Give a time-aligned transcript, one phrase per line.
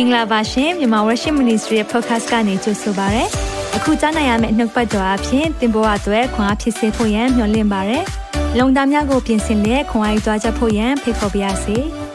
[0.00, 3.24] င်္ဂလာပါရှင်မြန်မာ Worship Ministry ရဲ့ podcast ကနေကြိုဆိုပါရစေ။
[3.76, 7.98] အခုကြားနိုင်ရမယ့်နှုတ်ပတ်တော်အဖြစ်သင်ပေါ်အပ်ွယ်ခွန်အားဖြစ်စေဖို့ယံမျှဝင့်ပါရစေ။
[8.58, 11.76] လုံတာများကိုပြင်ဆင်လက်ခွန်အားယူကြားချက်ဖို့ယံဖိတ်ခေါ်ပါရစေ။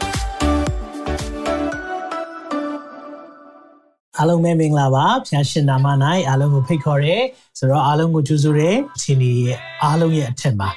[4.18, 5.86] အားလုံးပဲမင်္ဂလာပါဖျားရှင်နာမ၌
[6.28, 7.18] အားလုံးကိုဖိတ်ခေါ်ရဲ
[7.58, 10.70] ဆိုတော့အားလုံးကိုကြိုဆိုရဲအချိန်ကြီးရဲ့အားလုံးရဲ့အထက်မှာ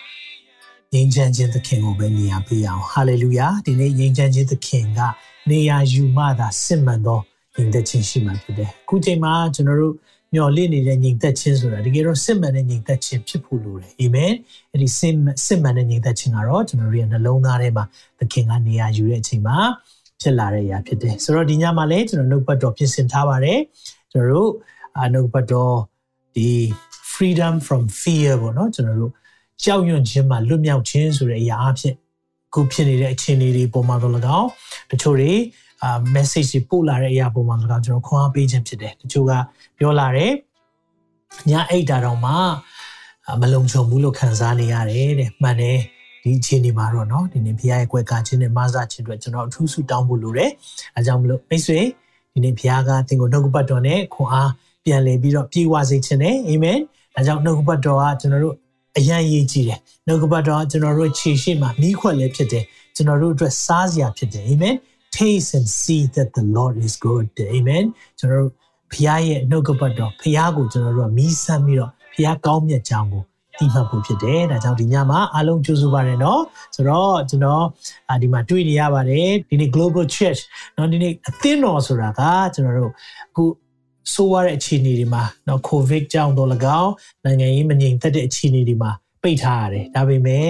[0.93, 4.99] ငြိမ်းချမ်းခြင်းသခင်ကိုပဲနေရာပေးအောင်ဟာလေလုယာဒီနေ့ငြိမ်းချမ်းခြင်းသခင်က
[5.49, 7.19] နေရာယူမှသာစစ်မှန်သော
[7.55, 9.93] ညီသက်ခြင်းရှိမှဖြစ်တယ်အခုချိန်မှာကျွန်တော်တို့
[10.33, 14.33] မျော်လင့်နေတဲ့ညီသက်ခြင်းဆိုတာတကယ်တော့စစ်မှန်တဲ့ညီသက်ခြင်းဖြစ်ဖို့လိုတယ်အာမင်
[14.71, 15.13] အဲ့ဒီစစ်
[15.45, 17.85] စစ်မှန်တဲ့ညီသက်ခြင်းကတော့ကျွန်တော်တို့ရဲ့နှလုံးသားထဲမှာ
[18.19, 19.57] သခင်ကနေရာယူတဲ့အချိန်မှာ
[20.21, 23.59] ဖြစ်လာတဲ့အရာဖြစ်တယ်ဆိုတော့ဒီညမှာလည်းကျွန်တော်နှုတ်ပတ်တော်ပြင်ဆင်ထားပါတယ်
[24.11, 24.51] ကျွန်တော်တို့
[25.13, 25.75] နှုတ်ပတ်တော်
[26.35, 26.49] ဒီ
[27.13, 29.13] freedom from fear ပေါ့နော်ကျွန်တော်တို့
[29.64, 31.94] ကြောက်ရွံ့ခြင်းမှာလွတ်မြောက်ခြင်းဆိုတဲ့အရာအဖြစ်
[32.54, 34.48] ခုဖြစ်နေတဲ့အခြေအနေတွေပုံမှန်တော့၎င်း
[34.90, 35.32] တချို့တွေ
[35.82, 39.32] အာ message တွေပို့လာတဲ့အရာပုံမှန်၎င်းကျွန်တော်ခွန်အားပေးခြင်းဖြစ်တယ်တချို့က
[39.78, 40.32] ပြောလာတယ်
[41.50, 42.32] ညအိတ်တာတော့မှ
[43.40, 45.78] မလုံခြုံဘူးလို့ခံစားနေရတယ်တဲ့မှန်တယ်
[46.22, 50.50] ဒီအခြေအနေမှာတော့เนาะဒီနေ့ဘုရားရဲ့ကွယ်ကာခြင်းနဲ့မဆာခြင်းအတွက်ကျွန်တော်အထူးဆုတောင်းဖို့လိုတယ်
[50.96, 51.80] အဲကြောင့်မလို့မိတ်ဆွေ
[52.32, 54.50] ဒီနေ့ဘုရားကသင်ကိုနှုတ်ကပတ်တော်နဲ့ခွန်အား
[54.84, 56.78] ပြန်လည်ပြီးတော့ပြေဝစေခြင်းနဲ့အာမင်
[57.16, 58.56] အဲကြောင့်နှုတ်ကပတ်တော်ကကျွန်တော်တို့
[58.97, 64.75] အရန်ရေးကြည့်တယ်နှုတ်ကပတ်တော်ကျွန်တော်တို့ခြေရှိမှာမိခွက်လည်းဖြစ်တယ်ကျွန်တော်တို့အတွက်စားစရာဖြစ်တယ်အာမင်
[65.15, 67.25] taste and see that the lord is good
[67.55, 67.85] amen
[68.19, 68.51] ကျွန်တော်တို့
[68.91, 73.23] ဖခင်ရဲ့နှုတ်ကပတ်တော်ဖခင်ကိုကျွန်တော်တို့ကမီးဆမ်းပြီးတော့ဖခင်ကောင်းမြတ်ကြောင်းကို
[73.59, 76.41] တိမှတ်ဖို့ဖြစ်တယ်။ဒါကြောင့်ဒီညမှာအားလုံးကြိုးစားပါရနော်။
[76.75, 77.63] ဆိုတော့ကျွန်တော်
[78.21, 80.41] ဒီမှာတွေ့နေရပါတယ်။ဒီနေ့ Global Church
[80.77, 82.21] နော်ဒီနေ့အသင်းတော်ဆိုတာက
[82.53, 82.91] ကျွန်တော်တို့
[83.29, 83.43] အခု
[84.14, 86.48] ဆိုးရတဲ့အခြေအနေတွေမှာเนาะ covid ကြောင့်တော့၎
[86.80, 86.92] င်း
[87.24, 88.90] နိုင်ငံရေးမငြိမ်သက်တဲ့အခြေအနေတွေမှာ
[89.22, 90.46] ပိတ်ထားရတယ်ဒါပေမဲ့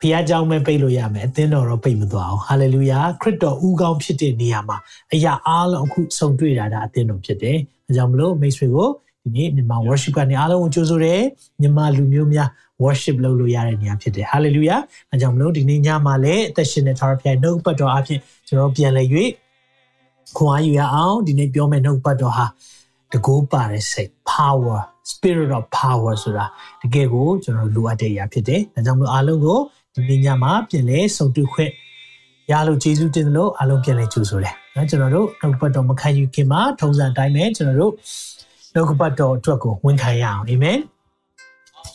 [0.00, 4.76] ဖခင်เจ้าမဲ့ပိတ်လို့ရမယ်အသင်းတော်တော့ပိတ်မသွားအောင်ဟာလေလုယာခရစ်တော်ဦးကောင်းဖြစ်တဲ့နေရာမှာ
[5.14, 8.88] အရာအားလုံးအခုဆုံတွေ့တာဒါအသင်းတော်ဖြစ်တယ်ဒါကြောင့်မလို့မိတ်ဆွေကို
[9.22, 11.20] ဒီနေ့မြန်မာ worship ကနေအားလုံးကိုကြိုဆိုတယ်
[11.60, 12.48] မြန်မာလူမျိုးများ
[12.84, 19.08] worship လုပ်လို့ရတဲ့နေရာဖြစ်တယ် hallelujah အဲကြောင့်မလို့ဒီနေ့ညမှာလည်းအသက်ရှင်တဲ့ Tower ပြိုင်နှုတ်ပတ်တော်အဖြစ်ကျွန်တော်ပြန်လည်၍
[20.36, 22.46] ခွန်အားယူရအောင်ဒီနေ့ပြောမယ့်နှုတ်ပတ်တော်ဟာ
[23.13, 24.79] တကိုးပါတဲ့စိတ် power
[25.11, 26.45] spirit of power ဆိုတာ
[26.81, 29.59] တကယ်ကိုကျွန်တော်လိုအပ်တဲ့အရာဖြစ်တယ်ဒါကြောင့်မလို့အားလုံးကို
[29.93, 31.71] ဒီနေ့ညမှာပြန်လည်ဆုံတွေ့ခွင့်
[32.51, 37.93] ရလို့ကျေးဇူးတင်တယ်လို့အားလုံးပြန်လည်ကြိုဆိုတယ်နော်ကျွန်တော်တို့နှုတ်ပတ်တော်မခံယူခင်မှာထုံးစံတိုင်းပဲကျွန်တော်တို့
[38.73, 40.79] နှုတ်ကပတ်တော်အတွက်ကိုဝန်ခံရအောင်အာမင်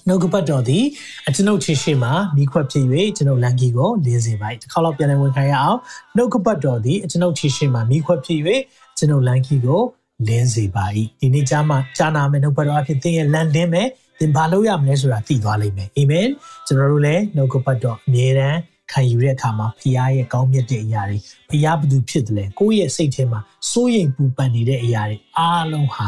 [0.06, 0.84] နှုတ်ကပတ်တော်သည်
[1.28, 2.84] အကျွန်ုပ်ချစ်ရှိမှမိခွက်ဖြစ်၍
[3.16, 5.78] ကျွန်ုပ်လန်ကီကိုလင်းစေပါ၏တစ်ခါတော့ပြန်လည်ဝန်ခံရအောင်
[6.16, 8.40] နှုတ်ကပတ်တော်သည်အကျွန်ုပ်ချစ်ရှိမှမိခွက်ဖြစ်၍
[8.98, 9.82] ကျွန်ုပ်လန်ကီကို
[10.28, 10.84] လင်းစေပါ၏
[11.20, 13.88] ဒီနေ့ကြားမှာကြားနာမယ်နှုတ်ပတ်တော်အဖြစ်သင်ရဲ့လန်လင်းမယ်
[14.18, 16.28] သင်ဘာလုပ်ရမလဲဆိုတာသိသွားလိမ့်မယ်အာမင်
[16.66, 18.58] ကျွန်တော်တို့လည်းနှုတ်ကပတ်တော်အမြဲတမ်း
[18.92, 26.06] ခံယူတဲ့အခါမှာဖခင်ရဲ့ကောင်းမြတ်တဲ့အရာတွေဖခင်ဘသူဖြစ်တယ်လဲကိုယ့်ရဲ့စိတ်ထဲမှာစိုးရိမ်ပူပန်နေတဲ့အရာတွေအားလုံးဟာ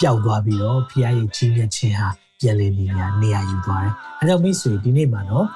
[0.00, 2.08] ပျောက်သွားပြီးတော့ဖခင်ရဲ့ကြီးမြတ်ခြင်းဟာ
[2.40, 5.46] ပြန်လည်နေရာနေရာယူသွားတယ်။အဲကြောင့်မိတ်ဆွေဒီနေ့မှာနော်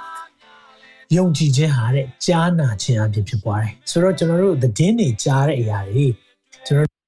[1.17, 6.07] ယုံကြည်ခြင်းဟာတဲ့ကြားနာခြင်းအပြင်ဖြစ်သွားတယ်။ဆိုတော့ကျွန်တော်တို့သတင်းတွေကြားတဲ့အရာတွေ
[6.67, 7.00] ကျွန်တော်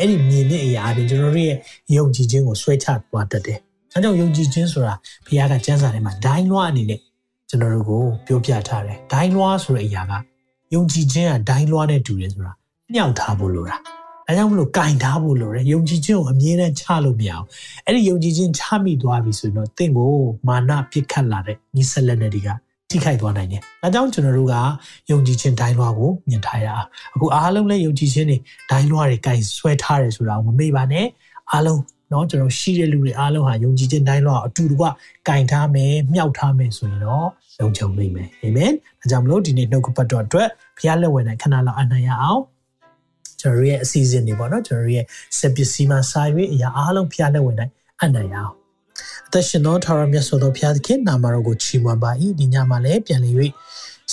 [0.00, 1.56] အဲ့ဒီမြင်တဲ့အရာတွေကျွန်တော်တို့ရဲ့
[1.96, 3.58] ယုံကြည်ခြင်းကိုဆွဲချသွားတတ်တယ်။
[3.94, 4.94] အဲကြောင့်ယုံကြည်ခြင်းဆိုတာ
[5.26, 7.00] ဘုရားကကျမ်းစာထဲမှာဒိုင်းလွှားအနေနဲ့
[7.48, 10.12] ကျွန်တော်တို့ကိုပြောပြထားတယ်။ဒိုင်းလွှားဆိုတဲ့အရာက
[10.74, 12.52] ယုံကြည်ခြင်းကဒိုင်းလွှားနဲ့တူတယ်ဆိုတာ
[12.94, 13.76] ညှောက်ထားဖို့လိုတာ။
[14.26, 17.46] ဒါကြောင့်မလို့ကင်ထားဖို့လိုတယ်။ယုံကြည်ခြင်းကိုအမြဲတမ်းချလို့မရအောင်။
[17.86, 20.12] အဲ့ဒီယုံကြည်ခြင်းချမိသွားပြီဆိုရင်တော့တင့်ကို
[20.48, 22.48] မာနပြစ်ခတ်လာတဲ့မိဆက်လက်တွေက
[22.89, 24.55] ထိခိုက်သွားနိုင်တယ်။ဒါကြောင့်ကျွန်တော်တို့က
[25.11, 28.37] ယုံကြည်ခြင်းဒိုင်းလွှားကိုမြင်ထားရအောင်။အခုအားလုံးလည်းယုံကြည်ခြင်းတွေ
[28.71, 31.05] ဒိုင်းလွှားတွေကင်ဆွဲထားတယ်ဆိုတာကိုမမေ့ပါနဲ့။
[31.51, 34.85] အားလုံးเนาะကျွန်တော်ရှိတဲ့လူတွေအားလုံးဟာယုံကြည်ခြင်းတိုင်းလောက်အတူတကွ
[35.27, 37.27] ကင်ထားမယ်မြောက်ထားမယ်ဆိုရင်တော့
[37.59, 42.41] လုံခြုံနိုင်မယ်အာမင်ဒါကြောင့်မလို့ဒီနေ့နှုတ်ကပတ်တော်အတွက်ဘုရားလက်ဝင်နိုင်ခဏလောက်အနံ့ရအောင်
[43.41, 45.05] ကျွန်တော်ရဲ့အစီအစဉ်တွေပေါ့နော်ကျွန်တော်ရဲ့
[45.37, 48.58] စက်ပစ္စည်းမှာစာရွေးအရာအားလုံးဘုရားလက်ဝင်နိုင်အနံ့ရအောင်
[49.26, 53.34] အသက်ရှင်သောထာဝရမြတ်စွာသောဘုရားသခင်နာမတော်ကိုချီးမွမ်းပါ၏ဒီညမှာလည်းပြန်လည်၍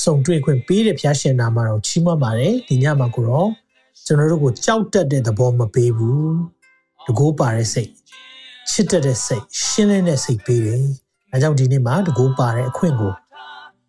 [0.04, 3.50] စုံတွေ့ခွင့်ပေးတဲ့ဘုရားရှင်နာမတော်ချီးမွမ်းပါတယ်ဒီညမှာကိုတော့
[4.06, 6.36] ကျွန်တော်တို့ကိုကြောက်တတ်တဲ့သဘောမပေးဘူး
[7.06, 7.92] တကိုးပါတဲ့စိတ်
[8.72, 10.84] ချစ်တတ်တဲ့စိတ်ရှင်းလင်းတဲ့စိတ်ပေးတယ်။
[11.34, 13.13] အဲကြောင့်ဒီနေ့မှာတကိုးပါတဲ့အခွင့်ကို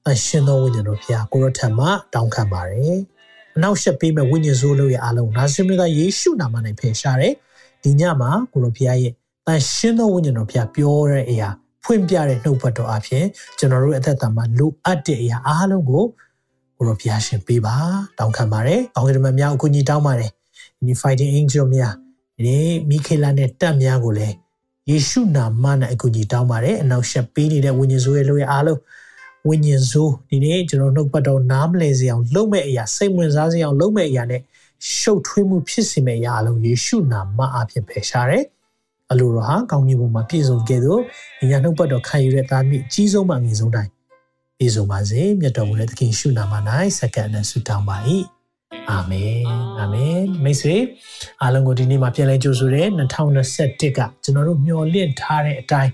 [0.09, 2.99] အရှင်သောဝိညာဉ်တော်ဖျားကိုရထံမှာတောင်းခံပါတယ်။
[3.57, 7.35] အနောက်ရှက်ပေးမဲ့ဝိညာဉ်စိုးလို့ရဲ့အားလုံးနာဇင်မြတ်ယေရှုနာမနဲ့ဖယ်ရှားတယ်။
[7.83, 9.13] ဒီညမှာကိုရဖျားရဲ့
[9.49, 11.49] တန်ရှင်းသောဝိညာဉ်တော်ဖျားပြောတဲ့အရာ
[11.85, 13.25] ဖွင့်ပြတဲ့နှုတ်ပတ်တော်အဖြစ်
[13.59, 16.05] ကျွန်တော်တို့အသက်တာမှာလိုအပ်တဲ့အရာအားလုံးကို
[16.77, 17.75] ကိုရဖျားရှင်ပေးပါ
[18.19, 20.31] တောင်းခံပါတယ်။တောင်းကြတဲ့များအကူအညီတောင်းပါတယ်။
[20.81, 21.95] Any fighting angel များ
[22.45, 22.57] ဒီ
[22.89, 24.35] မိခေလာနဲ့တက်များကိုလည်း
[24.91, 28.79] ယေရှုနာမနဲ့အကူအညီတောင်းပါတယ်အနောက်ရှက်ပေးနေတဲ့ဝိညာဉ်ဆိုးရဲ့လို့ရအားလုံး
[29.47, 34.43] ဝဝိညာဉ်ဆိုးဒီနေ့ကျွန်တော်နှုတ်ပတ်တော်နားမလည်စေအောင်လုပ်မဲ့အရာစိတ်ဝင်စားစေအောင်လုပ်မဲ့အရာနဲ့
[34.97, 38.45] ရှုပ်ထွေးမှုဖြစ်စေမဲ့အရာအလုံးယေရှုနာမအဖြစ်ဖယ်ရှားတယ်
[39.13, 40.99] အလိုတော်ဟာကောင်းကင်ဘုံမှာပြည့်စုံခဲ့သော
[41.51, 43.91] ဉာဏ်နှုတ်ပတ်တော်ခံယူတဲ့သားမိအကြီးဆုံးမှအငယ်ဆုံးတိုင်း
[44.59, 46.55] ပြည့်စုံပါစေမြတ်တော်မူတဲ့သခင်ရှုနာမ၌
[46.99, 47.97] စက္ကန့်နဲ့ဆုတောင်းပါ၏
[48.91, 49.43] အာမင်
[49.79, 50.77] အာမင်မိတ်ဆွေ
[51.43, 55.93] အားလုံးကိုဒီနေ့မှာပြန်လဲကြိုဆိုတဲ့2021ကကျွန်တော်တို့မျှော်လင့်ထားတဲ့အတိုင်း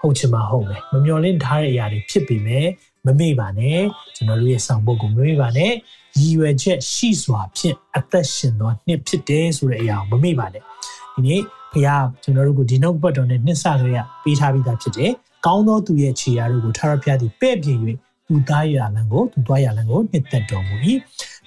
[0.00, 2.66] ဟုတ်ချင်မှဟုတ်မယ်မမျှော်လင့်ထားတဲ့အရာတွေဖြစ်ပေမဲ့
[3.06, 3.80] မမေ့ပါနဲ့
[4.16, 5.72] ကျွန်တော်တို့ရဲ့ဆောင်ပုဒ်ကိုမမေ့ပါနဲ့
[6.18, 11.42] ရည်ရွယ်ချက်ရှိစွာဖြင့်အသက်ရှင်သောနှစ်ဖြစ်တယ်ဆိုတဲ့အရာကိုမမေ့ပါနဲ့ဒီနေ့
[11.76, 15.12] ဘုရားကျွန်တော်တို့ကိုဒီနှုတ်ပတ်တော်နဲ့နှစ်ဆကလေးကပေးထားပြီးသားဖြစ်တယ်
[15.46, 17.78] ကောင်းသောသူရဲ့ခြေရာတို့ကိုထာဝရဘုရားသည်ပဲ့ပြင်၍
[18.26, 20.74] သူသားရလံကိုသူသွားရလံကိုနှစ်သက်တော်မူ၏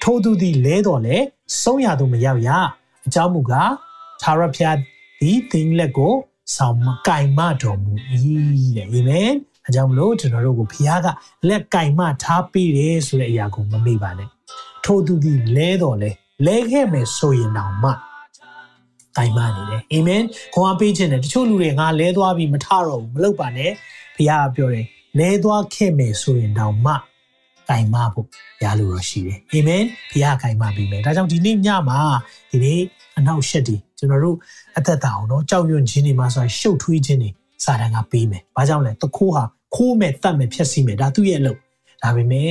[0.03, 1.17] ထိုသူသည်လဲတော်လဲ
[1.61, 2.49] ဆုံးရသူမရောက်ရ
[3.07, 3.71] အကြောင်းမူကား
[4.21, 4.77] ထာဝရဘုရား
[5.21, 6.13] သည်သင်လက်ကို
[6.55, 7.91] ဆောင်မကင်မတော်မူ၏
[8.75, 9.31] တဲ့အာမင်
[9.67, 11.07] အကြောင်းမလို့ကျွန်တော်တို့ကိုဘုရားက
[11.47, 14.29] လက်ကင်မထားပေးတယ်ဆိုတဲ့အရာကိုမမေ့ပါနဲ့
[14.85, 16.11] ထိုသူသည်လဲတော်လဲ
[16.45, 17.91] လဲခဲ့မယ်ဆိုရင်တောင်မှ
[19.18, 20.22] တိုင်မနေတယ်အာမင်
[20.54, 23.70] ခွန်အားပေးခြင်းနဲ့တချို့လူတွေငါလဲသွားပြီးမထတော့ဘူးမလုပ်ပါနဲ့
[24.16, 24.86] ဘုရားကပြောတယ်
[25.18, 26.92] လဲသွားခဲ့မယ်ဆိုရင်တောင်မှ
[27.68, 28.26] တိုင်မဖို့
[28.64, 32.00] ရလို့ရရှိတယ်အာမင်ဘုရားတိုင်မပြီးမယ်ဒါကြောင့်ဒီနေ့ညမှာ
[32.50, 32.80] ဒီနေ့
[33.18, 34.36] အနောက်ရှက်ဒီကျွန်တော်တို့
[34.78, 37.30] အသက်တာအောင်เนาะကြောက်ရွံ့ခြင်းတွေမှာဆိုရှုပ်ထွေးခြင်းတွေ
[37.64, 39.44] စာတန်ကပေးမယ်ဘာကြောင့်လဲတခိုးဟာ
[39.74, 41.58] ခိုးမဲ့တတ်မဲ့ဖြက်စီးမယ်ဒါသူ့ရဲ့အလုပ်
[42.02, 42.48] ဒါပေမဲ့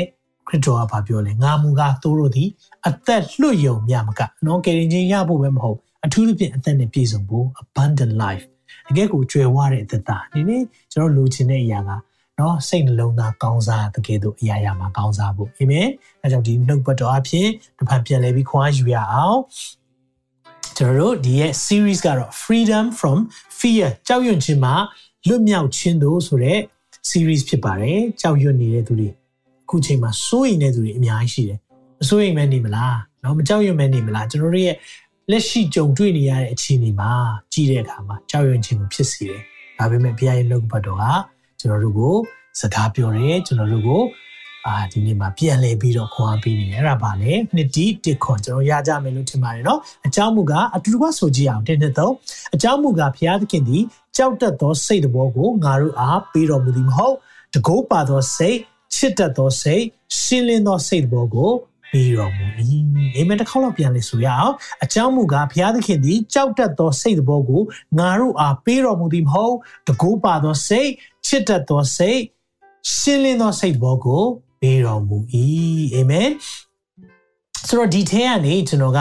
[0.47, 2.49] ခရစ်တော်ကဘာပြောလဲငါမူကားသူတို့သည်
[2.87, 8.44] အသက်လွတ်ယုံမြမကနော်ကယ်ရင်ချင်းရဖို့ပဲမဟုတ် အထူးသဖြင့်အသက်နဲ့ပြည့်စုံဖို့ abundant life
[8.90, 10.62] အကဲကိုကြွယ်ဝတဲ့အသက်တာဒီနေ့
[10.92, 11.90] ကျွန်တော်လိုချင်တဲ့အရာက
[12.38, 15.88] နော်စိတ်နှလုံးသားကောင်းစားတကယ်တို့အရာရာမှာကောင်းစားဖို့အာမင်
[16.22, 17.48] အဲကြောင့်ဒီနှုတ်ပတ်တော်အဖြစ်
[17.78, 19.40] တစ်ဖန်ပြန်လဲပြီးခွာယူရအောင်
[20.76, 23.18] ကျွန်တော်တို့ဒီရဲ့ series ကတော့ freedom from
[23.58, 24.74] fear ကြောက်ရွံ့ခြင်းမှာ
[25.28, 26.58] လွတ်မြောက်ခြင်းတို့ဆိုတဲ့
[27.10, 29.08] series ဖြစ်ပါတယ်ကြောက်ရွံ့နေတဲ့သူတွေ
[29.64, 31.58] အခုချိန်မှာစိုးရိမ်နေတဲ့သူတွေအများကြီးရှိတယ်
[32.00, 34.76] မစိုးရိမ်မဲနေမလားနော်မကြောက်ရွံ့မဲနေမလားကျွန်တော်တို့ရဲ့
[35.31, 37.11] လက်ရှိကြုံတွေ့နေရတဲ့အခြေအနေမှာ
[37.53, 39.41] ကြည့်တဲ့အခါမှာကြောက်ရွံ့ခြင်းကိုဖြစ်စေတယ်
[39.77, 41.05] ဒါပေမဲ့ဘုရားရဲ့နှုတ်ဘတ်တော်က
[41.59, 42.15] ကျွန်တော်တို့ကို
[42.59, 44.01] စကားပြောတယ်ကျွန်တော်တို့ကို
[44.67, 52.13] အာဒီနေ့မှာပြန်လဲပြီးတော့ခွန်အားပေးနေတယ်အဲ့ဒါပါလေနှစ်တီတစ်ခွန်ကျွန်တော်ရကြမယ်လို့ထင်ပါတယ်เนาะအကြောင်းမူကားအတူတူကဆိုကြည့်အောင်တစ်နှစ်သုံး
[52.55, 53.83] အကြောင်းမူကားဘုရားသခင်သည်
[54.17, 57.15] ကြောက်တတ်သောစိတ်တော်ကိုငါတို့အားပေးတော်မူသည်မဟုတ်
[57.53, 58.57] တကိုးပါသောစိတ်
[58.95, 59.83] ချစ်တတ်သောစိတ်
[60.19, 61.51] ရှင်းလင်းသောစိတ်တော်ကို
[61.92, 62.46] ပေးတော်မူ၏
[63.16, 64.54] အာမင်တစ်ခေါက်လောက်ပြန်လေဆိုရအောင်
[64.84, 67.62] အကြောင်းမူကားဘုရားသခင်သည်ကြောက်တတ်သောစိတ်တော်ကို
[67.98, 69.54] ငါတို့အားပေးတော်မူသည်မဟုတ်
[69.88, 70.90] တကိုးပါသောစိတ်
[71.26, 72.20] ချစ်တတ်သောစိတ်
[72.96, 74.24] ရှင်းလင်းသောစိတ်တော်ကို
[74.60, 75.18] ပေးတော်မူ၏
[75.94, 76.30] အာမင်
[77.66, 79.00] ဆိုတော့ဒီထဲကနေကျွန်တော်က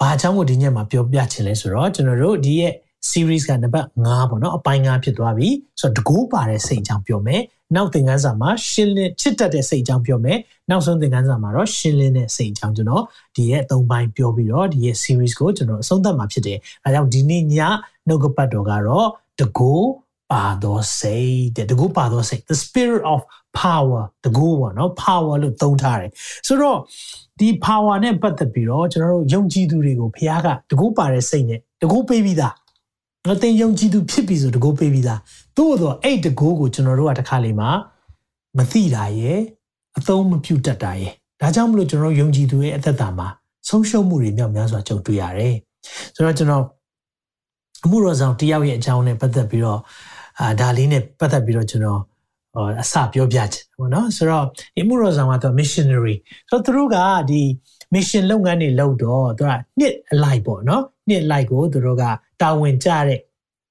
[0.00, 2.72] ဘာအကြောင်းကိုဒီညမှာပြောပြချင်လဲဆိုတော့ကျွန်တော်တို့ဒီရဲ့
[3.10, 5.48] series ကနံပါတ်5ပေါ့နော်အပိုင်း5ဖြစ်သွားပြီ
[5.80, 7.42] ဆိုတော့တကူပါတဲ့စိတ်အကြောင်းပြောမယ်
[7.76, 10.38] နောက်သင်ခန်းစာမှာရှင်းလင်းချစ်တတ်တဲ့စိတ်အကြောင်းပြောမယ်
[10.70, 13.04] နောက်ဆုံးသင်ခန်းစာမှာတော့ရှင်းလင်းတဲ့စိတ်အကြောင်းကျွန်တော်
[13.36, 17.54] ဒီရဲ့၃ပိုင်းပြောပြီးတော့ဒီရဲ့ series ကိုကျွန်တော်အဆုံးသတ်မှာဖြစ်တယ်အဲဒါကြောင့်ဒီနေ့ည
[18.08, 19.08] နှုတ်ကပတ်တော်ကတော့
[19.40, 19.72] တကူ
[20.32, 23.20] ပါသောစိတ်တဲ့တကူပါသောစိတ် the spirit of
[23.60, 26.10] power တကူပေါ့နော် power လို့သုံးထားတယ်
[26.46, 26.78] ဆိုတော့
[27.40, 32.54] ဒီ power နဲ့ပတ်သက်ပြီးတော့ကျွန်တော်တို့ယုံကြည်သူတွေကိုဘုရားကတကူပါတဲ့စိတ်နဲ့တကူပေးပြီးသား
[33.26, 35.20] ငါတင်ယုံကြည်သူဖြစ်ပြီဆိုတကိုးပေးပြီးသား
[35.56, 37.70] သို့တော့အဲ့တကိုးကိုကျွန်တော်တို့ကတစ်ခါလေမှာ
[38.56, 39.40] မသိတာရဲ့
[39.98, 43.28] အသုံးမပြုတတ်တာရဲ့ဒါကြောင့်မလို့ကျွန်တော်ယုံကြည်သူရဲ့အသက်တာမှာ
[43.68, 45.54] ဆုံးရှုံးမှုတွေမြောက်များစွာကြုံတွေ့ရတယ်
[46.14, 46.64] ဆိုတော့ကျွန်တော်
[47.84, 49.80] အမှုတော်ဆောင်တယောက်ရဲ့အကြောင်းနဲ့ပတ်သက်ပြီးတော့
[50.40, 52.00] အာဒါလေးနဲ့ပတ်သက်ပြီးတော့ကျွန်တော်
[52.82, 54.44] အစပြောပြချင်ပေါ့နော်ဆိုတော့
[54.76, 56.16] ဒီမှုတော်ဆောင်ကတော့ missionary
[56.50, 56.96] ဆိုတော့သူတို့က
[57.30, 57.42] ဒီ
[57.94, 62.04] mission လုပ်ငန်းတွေလုပ်တော့သူကနှစ်အလိုက်ပေါ့နော်နှစ်လိုက်ကိုသူတို့က
[62.42, 63.20] တာဝန်ကျတဲ့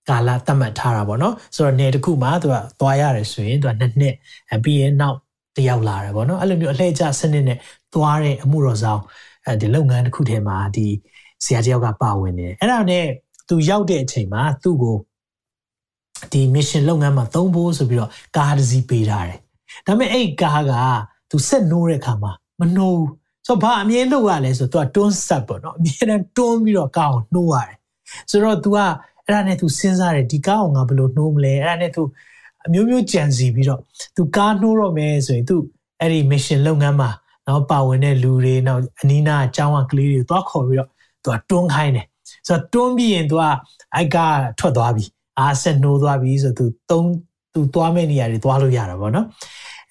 [0.10, 4.16] ကာလသတ်မှတ်ထားတာပေါ့နော်ဆိုတော့နယ်တစ်ခုမှာသူကသွားရတယ်ဆိုရင်သူကနှစ်နှစ်
[4.63, 5.18] ပြီးရင်နောက်
[5.58, 7.58] တယောက်လာတယ်ပေါ့နော်အဲ့လိုမျိုးအလှည့်ကျစနစ်နဲ့
[7.94, 9.01] သွားတဲ့အမှုတော်ဆောင်
[9.46, 10.88] အဲဒီလုပ်ငန်းတစ်ခုထဲမှာဒီ
[11.46, 13.06] ဆရာတယောက်ကပါဝင်နေတယ်အဲ့ဒါနဲ့
[13.50, 14.98] သူရောက်တဲ့အချိန်မှာသူ့ကို
[16.32, 19.40] ဒီ mission လုပ်ငန်းမှာသုံးဖို့ဆိုပြီးတော့ကားတစ်စီးပေးထားတယ်
[19.88, 20.74] ဒါပေမဲ့အဲ့ကားက
[21.30, 23.04] သူဆက်နိုးတဲ့အခါမှာမနှိုး
[23.48, 27.78] ဆိုတော့ဘာအမြဲလုပ်ရလဲဆိုတော့ तू တွန်းဆက်ပေါ့နော်အမြဲတမ်းတွန်းပြီးတော့ကားကိုနှိုးရတယ်
[28.31, 28.78] ဆိုတော့ तू က
[29.26, 32.02] အဲ့ဒါနဲ့ तू စဉ်းစားတယ်ဒီကားကိုငါဘယ်လိုနှိုးမလဲအဲ့ဒါနဲ့ तू
[32.66, 33.81] အမျိုးမျိုးကြံစီပြီးတော့
[34.16, 35.57] तू ကားနှိုးတော့မယ်ဆိုရင် तू
[36.00, 37.11] အဲ့ဒီ mission လုပ်ငန်းမှာ
[37.47, 40.90] နော်ပါဝင်တဲ့လူတွေနောက်အနီးနားအကြောင်းအကလေးတွေတွားခေါ်ပြီးတော့
[41.25, 42.07] तू ကတွန်းခိုင်းတယ်
[42.49, 43.43] ဆိုတော့တွန်းပြီးရင် तू က
[43.95, 44.16] အိုက်က
[44.59, 45.05] ထွက်သွားပြီ
[45.38, 47.07] အားဆက်နှိုးသွားပြီဆို तू သုံး
[47.55, 49.26] तू သွားမဲ့နေရာတွေသွားလို့ရတာပေါ့နော်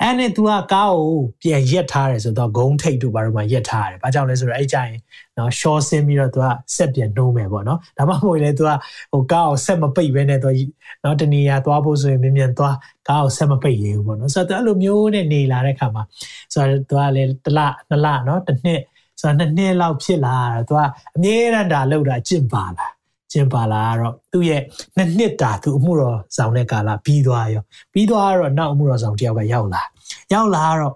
[0.01, 4.99] အဲ့နဲ့ तू ကကားကိုပြန်ရက်ထားတယ်ဆိုတော့ဂုံးထိတ်တို့ဘာလို့မှရက်ထားရတယ်။ဘာကြောင့်လဲဆိုတော့အဲ့ကြရင်
[5.37, 8.71] နော် short ဆင်းပြီးတော့ तू ကဆက်ပြန်နှိုးမယ်ပေါ့နော်။ဒါမှမဟုတ်လေ तू က
[9.11, 10.49] ဟိုကားကိုဆက်မပိတ်ဘဲနဲ့ तू
[11.03, 12.75] နော်တနေရာသွားဖို့ဆိုရင်မြင်မြန်သွား
[13.09, 16.03] ကားကိုဆက်မပိတ်ရဘူးပေါ့နော်။ဆိုတော့အဲ့လိုမျိုးနဲ့နေလာတဲ့ခါမှာ
[16.53, 17.59] ဆိုတော့ तू ကလေတစ်လ
[17.89, 18.81] နှစ်လနော်တစ်နှစ်
[19.21, 20.81] ဆိုတော့နှစ်နှစ်လောက်ဖြစ်လာတော့ तू က
[21.15, 22.87] အမြဲတမ်းဒါလောက်တာအကျင့်ပါလာ
[23.32, 24.62] ကျင်ပါလာတော့သူ့ရဲ့
[24.96, 29.82] နှစ်နှစ်တာသူအမှုတော်ဆောင်တဲ့ကာလပြီးသွားရောပြီးသွားတော့နောက်အမှုတော်ဆောင်တယောက်ကရောက်လာ
[30.32, 30.94] ရောက်လာတော့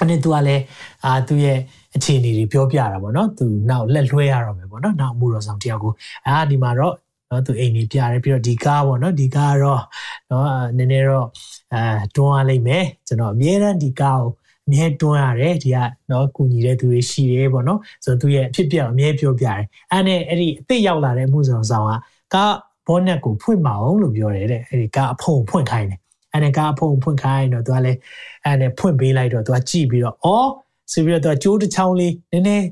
[0.00, 0.62] အဲ့သူကလည်း
[1.04, 1.58] အာသူ့ရဲ့
[1.96, 5.92] အခြေအနေတွေပြောပြတာပေါ့နော်သူနောက်လက်လွှဲရတော့မယ်ပေါ့နော်နောက်အမှုတော်ဆောင်တယောက်ကို
[6.26, 6.94] အာဒီမှာတော့
[7.30, 9.82] နော်သူအိမ်ကြီးပြတယ်ပြီးတော့ဒီကားပေါ့နော်ဒီကားတော့
[10.30, 11.26] နော်နည်းနည်းတော့
[11.74, 11.82] အဲ
[12.16, 14.32] တွန်းရလိမ့်မယ်ကျွန်တော်အမြဲတမ်းဒီကားကို
[14.68, 15.78] အမြဲတွန်းရတယ်ဒီက
[16.10, 21.92] နော်ကုညီတဲ့သူတွေရှိတယ်ပေါ့နော်ဆိုတော့သူရဲ့အဖြစ်ပြအမြဲပြောပြတယ်အဲ့နဲ့အဲ့ဒီအစ်စ်ရောက်လာတဲ့မှုဆောင်ဆောင်က
[22.34, 22.54] ကား
[22.86, 26.00] ဘောနက်ကိုဖွင့်မအောင်လို့ပြောတယ်တဲ့အဲ့ဒီကားအဖုံဖွင့်ခိုင်းတယ်
[26.32, 27.98] အဲ့နဲ့ကားအဖုံဖွင့်ခိုင်းတော့သူကလည်း
[28.44, 30.48] အဲ့နဲ့ဖွင့်ပေးလိုက်တော့သူကကြည့်ပြီးတော့အော်
[30.92, 32.64] ဆိုပြီးတော့သူကကြိုးတစ်ချောင်းလေးနည်းနည်း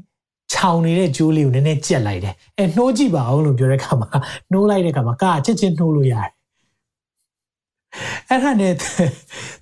[0.53, 4.09] ခြောင်နေတဲ့ကြိုးလေးကိုနည်းနည်းကြက်လိုက်တယ်အဲနှိုးကြည့်ပါအောင်လို့ပြောတဲ့ခါမှာ
[4.53, 6.31] နှိုးလိုက်တဲ့ခါမှာကားချက်ချင်းနှိုးလို့ရတယ်
[8.29, 8.75] အဲ့ဒါနဲ့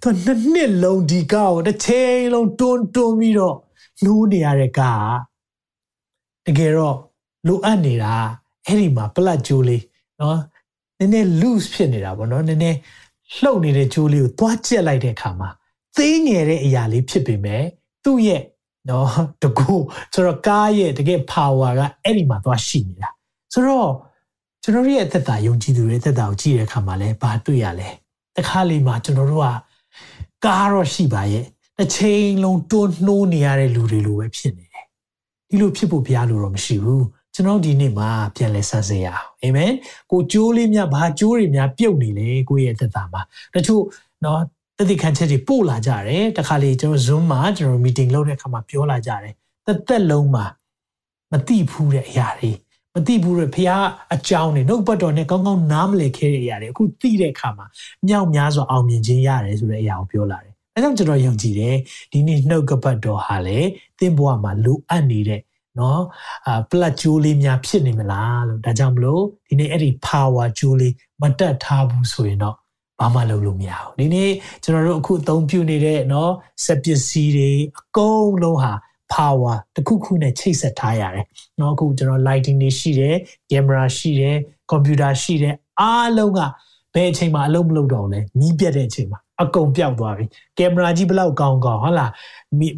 [0.02, 3.56] သူနှစ်နှစ်လုံးဒီကားကိုတစ်ချိန်လုံးတွန်းတွန်းပြီးတော့
[4.04, 5.12] နှိုးနေရတဲ့ကား
[6.46, 6.98] တကယ်တော့
[7.46, 8.14] လိုအပ်နေတာ
[8.66, 9.82] အဲ့ဒီမှာပလတ်ဂျိုးလေး
[10.20, 10.38] နော်
[10.98, 12.78] နည်းနည်း loose ဖြစ်နေတာပေါ့နော်နည်းနည်း
[13.42, 15.48] လှုပ်နေတဲ့ဂျိုးလေးကိုသွားကျက်လိုက်တဲ့အခါမှာ
[15.96, 17.62] သေးငယ်တဲ့အရာလေးဖြစ်ပေမဲ့
[18.04, 18.42] သူ့ရဲ့
[18.88, 19.08] နော်
[19.42, 19.74] တကူ
[20.14, 23.10] ဆိုတော့ကားရဲ့တကယ် power ကအဲ့ဒီမှာသွားရှိနေတာ
[23.52, 23.90] ဆိုတော့
[24.62, 27.88] ကျွန်တော်ရဲ့အသက်တာယုံကြည်သူတွေအသက်တာကိုကြည့်တဲ့အခါမှာလဲဘာတွေ့ရလဲ
[28.36, 29.48] တခါလေမှာကျွန်တော်တို့က
[30.44, 31.46] ကားတော့ရှိပါရဲ့
[31.78, 34.86] တစ်ချိန်လုံးတွန်းနှိုးနေရတဲ့လူတွေလိုပဲဖြစ်နေတယ်
[35.48, 39.72] ဒီလိုဖြစ်ဖို့ဘုရားလိုတော့မရှိဘူးကျွန်တော်ဒီနေ့မှာပြန်လဲဆန်းစစ်ရအောင်အာမင်
[40.10, 43.22] ကိုကြိုးလေးများဘာကြိုးတွေများပြုတ်နေလဲကိုယ့်ရဲ့သက်တာမှာ
[43.54, 43.82] တချို့
[44.24, 44.40] နော်
[44.78, 49.34] တတိခံချက်တွေပို့လာကြတယ်တခါလေကျွန်တော် Zoom မှာကျွန်တော် meeting လုပ်တဲ့အခါမှာပြောလာကြတယ်
[49.66, 50.46] တစ်သက်လုံးမှာ
[51.32, 52.50] မတိဘူးတဲ့အရာတွေ
[52.94, 53.70] မသိဘူးတဲ့ဖះ
[54.14, 57.66] အကြောင်းတွေနှုတ်ပတ်တော်နဲ့ကောင်းကောင်းနားမလည်ခဲ့တဲ့အရာတွေအခုသိတဲ့အခါမှာ
[58.08, 61.76] မြောက်များစွာအောင်မြင်ခြင်းရတယ်ဆိုတဲ့အရာကိုပြောလာတယ်။အဲကြောင့်ကျွန်တော်ယုံကြည်တယ်
[62.12, 63.58] ဒီနေ့နှုတ်ကပတ်တော်ဟာလေ
[63.98, 65.40] သင်ဘဝမှာလိုအပ်နေတဲ့
[65.78, 66.02] နော်
[66.46, 72.56] အာပလက်ဂျိုးလေးများဖြစ်နေမလားလို့ဒါကြောင့်မလို့ဒီနေ့အဲ့ဒီ power ဂျိုးလေးမတက်ထားဘူးဆိုရင်တော့
[73.00, 74.30] ဘာမှလုပ်လို့မရဘူးဒီနေ့
[74.62, 76.32] ကျွန်တော်တို့အခုအသုံးပြုနေတဲ့နော်
[76.64, 78.72] စက်ပစ္စည်းတွေအကုန်လုံးဟာ
[79.13, 81.25] power တခုခုနဲ့ချိတ်ဆက်ထားရတယ်
[81.57, 83.15] เนาะအခုကျွန်တော် lighting တွေရှိတယ်
[83.49, 84.35] camera ရှိတယ်
[84.71, 86.39] computer ရှိတယ်အားလုံးက
[86.93, 90.25] ဘယ်အချိန်မှာအလုပ်မလုပ်တော့လဲမီးပြတ်တဲ့အချိန်မှာအကုန်ပျောက်သွားပြီ
[90.57, 92.11] ကင်မရာကြီးဘလောက်ကောင်းကောင်းဟုတ်လား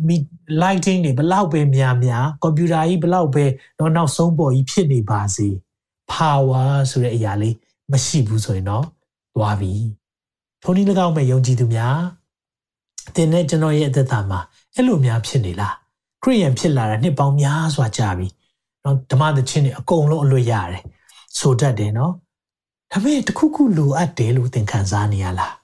[0.08, 0.16] မီ
[0.62, 3.46] lighting တွေဘလောက်ပဲများများ computer ကြီးဘလောက်ပဲ
[3.80, 5.48] တော့နောက်ဆုံးပေါ်ကြီးဖြစ်နေပါစေ
[6.14, 7.56] power ဆိုတဲ့အရာလေး
[7.92, 8.86] မရှိဘူးဆိုရင်တော့
[9.36, 9.74] သွားပြီ
[10.64, 11.98] ထိုနည်း၎င်းမဲ့ယုံကြည်သူများ
[13.16, 14.40] တင်တဲ့ကျွန်တော်ရဲ့အသက်တာမှာ
[14.76, 15.76] အဲ့လိုများဖြစ်နေလား
[16.27, 18.29] ခရိယန်ဖြစ်လာတာနှစ်ပေါင်းများစွာကြာပြီ
[18.85, 20.83] နော်ဓမ္မသချင်းတွေအကုန်လုံးအလွတ်ရတယ်
[21.39, 22.13] ဆိုတတ်တယ်နော်
[22.93, 25.55] ဒါပေမဲ့တခုခုလိုအပ်တယ်လို့သင်ခံစားနေရလား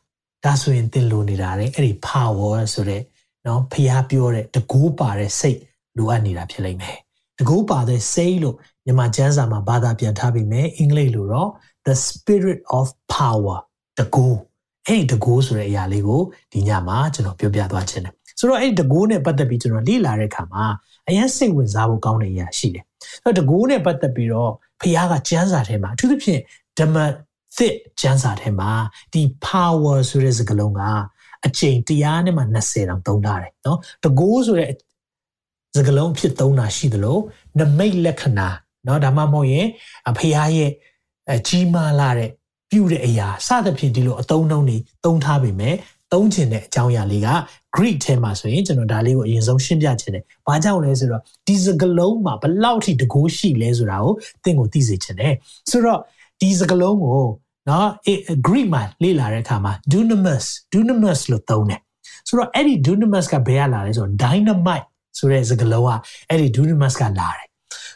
[0.44, 3.02] ဒါဆိုရင်သင်လိုနေတာလေအဲ့ဒီ power ဆိုတဲ့
[3.46, 5.60] နော်ဖျားပြောတဲ့တကူးပါတဲ့စိတ်
[5.96, 6.96] လိုအပ်နေတာဖြစ်လိမ့်မယ်
[7.38, 11.50] တကူးပါတဲ့စိတ်လို့မြန်မာကျမ်းစာမှာဘာသာပြန်ထားပြီးမယ်အင်္ဂလိပ်လိုတော့
[11.86, 13.58] the spirit of power
[13.98, 14.36] တကူး
[14.86, 20.64] အဲ့ဒီတကူးဆိုတဲ့အရာလေးကိုဒီညမှာကျွန်တော်ပြောပြသွားခြင်းတယ် ဆိုတော့အဲ့ဒီတကိုးနဲ့ပတ်သက်ပြီးကျွန်တော်လေ့လာတဲ့အခါမှာ
[21.08, 22.84] အရင်စိတ်ဝင်စားဖို့ကောင်းတဲ့အရာရှိတယ်။
[23.24, 26.40] အဲ့တော့တကိုးနဲ့ပတ်သက်ပြီးတော့ဖခင်ကကျမ်းစာထဲမှာအထူးသဖြင့်
[26.78, 26.96] ဓမ္မ
[27.56, 28.70] သစ်ကျမ်းစာထဲမှာ
[29.12, 30.82] ဒီ power ဆိုတဲ့စကားလုံးက
[31.46, 34.70] အချိန်တရားနဲ့မှ20တောင်သုံးထားတယ်နော်။တကိုးဆိုတဲ့
[35.76, 37.18] စကားလုံးဖြစ်သုံးတာရှိသလို
[37.58, 38.48] နမိတ်လက္ခဏာ
[38.86, 39.66] နော်ဒါမှမဟုတ်ရင်
[40.16, 40.70] ဖခင်ရဲ့
[41.32, 42.30] အကြီးမားလာတဲ့
[42.70, 45.74] ပြုတဲ့အရာစသဖြင့်ဒီလိုအသုံးနှုန်းတွေသုံးထားပေမဲ့
[46.12, 47.28] သုံးချင်တဲ့အကြောင်းအရာလေးက
[47.76, 54.12] Greek ထဲမှာဆိုရင်ကျွန်တော်ဒါလေးကိုအရင်ဆုံးရှင်းပြချင်တယ်။ဘာကြောင့်လဲဆိုတော့ဒီစကားလုံးမှာဘလောက်ထိတကိုးရှိလဲဆိုတာကို
[54.44, 55.34] သင်ကိုသိစေချင်တယ်။
[55.70, 56.00] ဆိုတော့
[56.40, 57.20] ဒီစကားလုံးကို
[57.68, 57.88] နော်
[58.46, 61.80] Greek မှာလေ့လာတဲ့အခါမှာ dunamis dunamis လို့သုံးတယ်။
[62.28, 64.86] ဆိုတော့အဲ့ဒီ dunamis ကဘယ်ကလာလဲဆိုတော့ dynamite
[65.18, 65.90] ဆိုတဲ့စကားလုံးက
[66.28, 67.46] အဲ့ဒီ dunamis ကလာတယ်။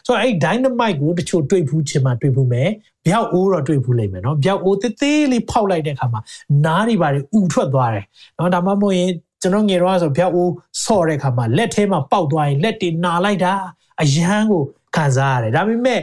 [0.06, 2.68] ဆိုတော့အဲ့ dynamite ကိုတချို့တွေ့ဖူးချင်မှတွေ့ဖူးမယ်။
[3.08, 6.20] ဗျောက်အိုးတော့တွေ့ဖူးလိမ့်မယ်နော်။ဗျောက်အိုးသေးသေးလေးဖောက်လိုက်တဲ့အခါမှာ
[6.64, 8.04] နားတွေပါတွေဥထွက်သွားတယ်။
[8.38, 9.10] နော်ဒါမှမဟုတ်ရင်
[9.42, 10.52] ကျွန်တော်ငယ်တော့ဆိုဗျောက်အိုး
[10.84, 13.52] ဆော့တဲ့အခါမှာလက်ထဲမှာပေါက်သွားရင်လက်တွေနာလိုက်တာ
[14.02, 14.62] အယမ်းကို
[14.96, 16.00] ခံစားရတယ်ဒါပေမဲ့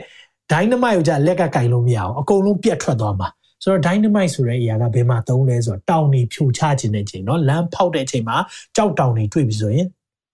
[0.52, 3.28] dynamite ကိုじゃလက်ကကင်လို့မရအောင်အကုန်လုံးပြတ်ထွက်သွားမှာ
[3.64, 8.38] ဆိုတော့ dynamite ဆိုတဲ့အရာကဘယ်မှာသုံးလဲဆိုတော့တောင်တွေဖြိုချခြင်းတဲ့အချိန်เนาะလမ်းဖောက်တဲ့အချိန်မှာ
[8.76, 9.88] ကြောက်တောင်တွေတွေ့ပြီဆိုရင်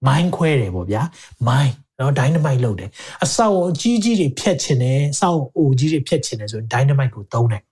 [0.08, 1.02] မိုင်းခွဲတယ်ပေါ့ဗျာ
[1.48, 2.91] မိုင်း နော် dynamite လုပ်တယ်
[3.25, 7.63] အဆောက်အအုံကြီးကြီးတွေဖျက်ခြင်းတယ်အဆောက်အအုံကြီးတွေဖျက်ခြင်းတယ်ဆိုရင် dynamite ကိုသုံးတယ်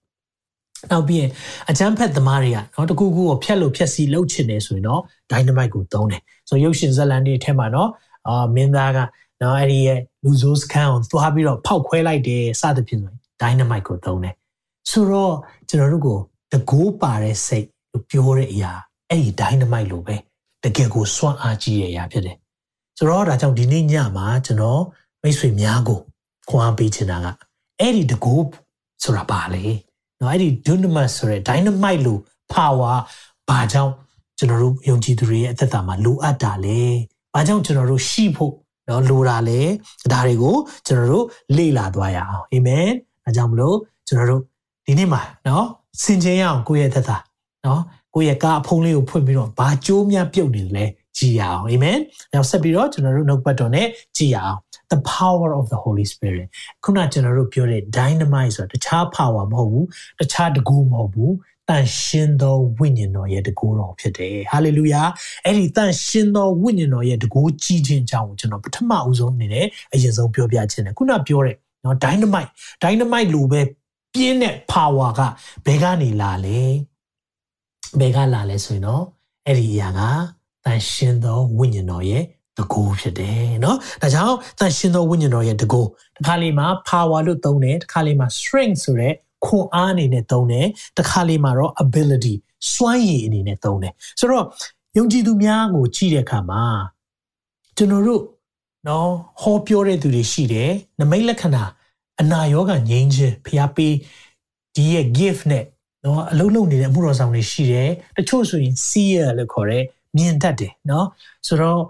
[0.91, 1.31] နောက်ပြီးရင်
[1.71, 7.91] အချမ်းဖက်သမားတွေကနော်တကူကူကိုဖျက်လို့ဖျက်စီလှုပ်ချင်နေဆိုရင်တော့ dynamite ကိုသုံးတယ်ဆိုရုပ်ရှင်ဇာတ်လမ်းတွေထဲမှာနော်
[8.29, 8.99] အာမင်းသားက
[9.43, 14.35] နော်အဲ့ဒီရဲ့လူဆိုးစခန်းကိုသွားပြီးတော့ဖောက်ခွဲလိုက်တယ်စသဖြင့်ဆိုရင် dynamite ကိုသုံးတယ်
[14.91, 15.35] ဆိုတော့
[15.69, 16.19] ကျွန်တော်တို့ကို
[16.53, 18.73] တကိုးပါတဲ့စိတ်လို့ပြောတဲ့အရာ
[19.11, 20.17] အဲ့ဒီ dynamite လို့ပဲ
[20.65, 22.37] တကယ်ကိုစွန့်အားကြီးတဲ့အရာဖြစ်တယ်
[22.99, 24.83] ဆိုတော့ဒါကြောင့်ဒီနေ့ညမှာကျွန်တော်
[25.23, 26.01] မိတ်ဆွေများကို
[26.49, 27.27] ခွန်အားပေးချင်တာက
[27.81, 28.45] အဲ့ဒီတကိုး
[29.03, 29.65] ဆိုတာပါလေ
[30.21, 32.21] နော်အဲ့ဒီ dunamis ဆိုတဲ့ dynamite လို့
[32.53, 32.97] power
[33.49, 33.93] ဘာကြောင့်
[34.39, 36.81] ကျွန်တော်တို့ယုံကြည်သူတွေရဲ့အသက်တာမှာလိုအပ်တာလဲ
[37.35, 38.53] ဘာကြောင့်ကျွန်တော်တို့ရှိဖို့
[38.89, 39.61] နော်လိုတာလဲ
[40.13, 41.27] ဒါတွေကိုကျွန်တော်တို့
[41.57, 42.89] လေ့လာသွားရအောင်အာမင်
[43.25, 43.77] အဲကြောင့်မလို့
[44.09, 44.43] ကျွန်တော်တို့
[44.87, 45.67] ဒီနေ့မှာနော်
[46.03, 47.17] စင်ကြင်ရအောင်ကိုယ့်ရဲ့သက်တာ
[47.67, 47.83] နော်
[48.15, 50.85] ကိုယ့်ရဲ့ကားအဖုံးလေးကိုဖွင့်ပြီးတော့ဘာကြိုးများပြုတ်နေလဲ
[51.19, 51.99] ကြည်ရအောင်အာမင်
[52.33, 54.59] နောက်ဆက်ပြီးတော့ကျွန်တော်တို့နှုတ်ပတ်တော်နဲ့ကြည်ရအောင်
[54.93, 56.49] the power of the holy spirit
[56.85, 59.87] ခုနကျွန်တော်တို့ပြောတဲ့ dynamite ဆိုတာတခြား power မဟုတ်ဘူး
[60.21, 61.35] တခြားတကူမဟုတ်ဘူး
[61.69, 65.03] တန်ရှင်သောဝိညာဉ်တော်ရဲ့တကူတော်ဖြစ်တယ်ဟာလေလုယာ
[65.45, 72.51] အဲ့ဒီတန်ရှင်သောဝိညာဉ်တော်ရဲ့တကူကြီးခြင်းအကြောင်းကိုကျွန်တော်ပထမအဦးဆုံးအနေနဲ့အရင်ဆုံးပြောပြခြင်းတယ်ခုနပြောတဲ့နော် dynamite
[72.83, 73.61] dynamite လိုပဲ
[74.15, 75.21] ပြင်းတဲ့ power က
[75.67, 76.61] ဘယ်ကနေလာလဲ
[78.01, 79.05] ဘယ်ကလာလဲဆိုရင်တော့
[79.47, 80.01] အဲ့ဒီအရာက
[80.68, 82.24] တန်ရှင်သောဝိညာဉ်တော်ရဲ့
[82.58, 85.82] တကူဖြစ်တယ်เนาะဒါကြောင့်တန်ရှင်သောဝိညာဉ်တော်ရဲ့တကူ
[86.16, 89.14] တစ်ခါလေးမှာ power လို့သုံးတယ်တစ်ခါလေးမှာ strength ဆိုတဲ့
[89.46, 92.36] ခွန်အားအနေနဲ့သုံးတယ်တစ်ခါလေးမှာတော့ ability
[92.74, 94.46] စွမ်းရည်အနေနဲ့သုံးတယ်ဆိုတော့
[94.98, 96.64] ယုံကြည်သူများကိုကြည့်တဲ့အခါမှာ
[97.78, 98.22] ကျွန်တော်တို့
[98.88, 99.10] နော်
[99.42, 101.64] ဟောပြောတဲ့သူတွေရှိတယ်နမိတ်လက္ခဏာ
[102.22, 103.96] အနာရောဂါငြိမ်းခြင်းဖျားပေး
[104.76, 105.66] ဒီရဲ့ gift နဲ့
[106.04, 109.84] နော်အလုံးလုံးနေတဲ့အမှုတော်ဆောင်တွေရှိတယ်တချို့ဆိုရင် seer လို့ခေါ်တဲ့
[110.18, 111.08] မြင်တတ်တယ်နော်
[111.48, 111.82] ဆိုတော့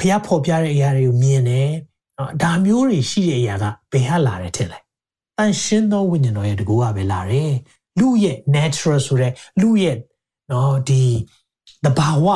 [0.00, 1.70] ဖျားဖော်ပြတဲ့အရာတွေကိုမြင်တယ်
[2.18, 4.78] နော်ဒါမျိုးတွေရှိတဲ့အရာကဘယ်ဟာလာတယ်ထင်လဲ
[5.38, 7.52] တန်ရှင်းသောဝိညာဉ်တော်ရဲ့တကူကပဲလာတယ်
[7.98, 9.96] လူရဲ့ natural ဆိုတဲ့လူရဲ့
[10.52, 11.02] နော်ဒီ
[11.84, 12.26] တဘာဝ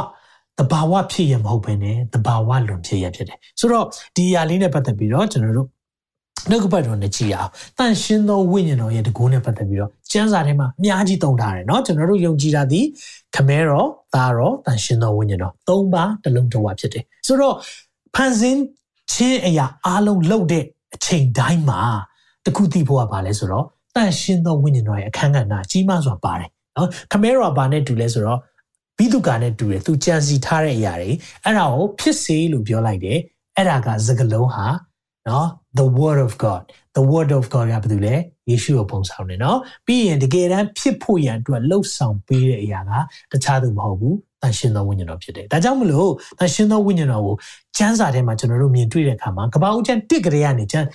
[0.58, 3.86] တဘာဝဖြစ်ရမဟုတ်ဘဲနဲ့တဘာဝလွန်ဖြစ်ရဖြစ်တယ်ဆိုတော့
[4.16, 5.68] ဒီအရာလေးနဲ့ပတ်သက်ပြီးတော့ကျွန်တော်တို့
[6.50, 12.80] နှုတ်ကပတ်တော်နဲ့ကြည်အောင်တန်ရှင်းသောဝိညာဉ်တော်ရဲ့တကူနဲ့ပတ်သက်ပြီးတော့ကျမ်းစာထဲမှာအများကြီးသုံးထားတယ်เนาะကျွန်တော်တို့ယုံကြည်တာဒီ
[13.34, 17.55] ခမဲတော် သားတော်တန်ရှင်းသောဝိညာဉ်တော်သုံးပါတစ်လုံးတစ်ဝါဖြစ်တယ်ဆိုတော့
[18.15, 18.61] ဖန်ဆင်း
[19.13, 20.63] ခြင်းအရာအလုံးလှုပ်တဲ့
[20.95, 21.81] အချိန်တိုင်းမှာ
[22.45, 28.39] တခုသိဖို့ကဘာလဲဆိုတော့တန်ရှင်းသောဝိညာဉ်တော်ရဲ့အခန်းကဏ္ဍကြီးမားစွာပါတယ်နော်ခမဲတော်ကဘာနဲ့တူလဲဆိုတော့
[28.97, 31.11] ဘိသုကာနဲ့တူတယ်သူကြံစီထားတဲ့အရာတွေ
[31.43, 33.19] အဲ့ဒါကိုဖြစ်စေလို့ပြောလိုက်တယ်
[33.55, 34.65] အဲ့ဒါကစကလုံးဟာ
[35.27, 35.47] နော်
[35.79, 36.61] the word of god
[36.95, 38.15] the word of god ကဘာလို့လဲ
[38.49, 42.81] ယေရှုကိုပုံဆောင်တယ်နော်ပြီးရင်တကယ်တမ်းဖြစ်ဖို့ရန်အတွက်လှုပ်ဆောင်ပေးတဲ့အရာ
[43.31, 47.35] ကတခြားသူမဟုတ်ဘူးတန်ရှင်သောဝိညာဉ်တော်ဖြစ်တယ်ဒါကြောင့်မလို့တန်ရှင်သောဝိညာဉ်တော်ကို
[47.77, 50.87] ကျမ်းစာထဲမှာကျွန်တော်တို့မြင်တွေ့တဲ့အခါမှာကပ္ပဦးကျမ်းတစ်ကလေးကနေကျမ်း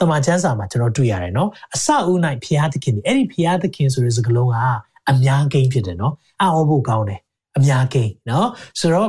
[0.00, 4.56] တမန်ကျမ်းစာမှာကျွန်တော်တွေ့ရတယ်နော်အစအဦး၌ဖျားသခင်ဒီအဲ့ဒီဖျားသခင်ဆိုတဲ့စကားလုံးက
[5.10, 7.20] အများကိန်းဖြစ်တယ်နော်အော်ဖို့ကောင်းတယ်
[7.56, 8.48] အများကိန်းနော်
[8.80, 9.08] ဆိုတော့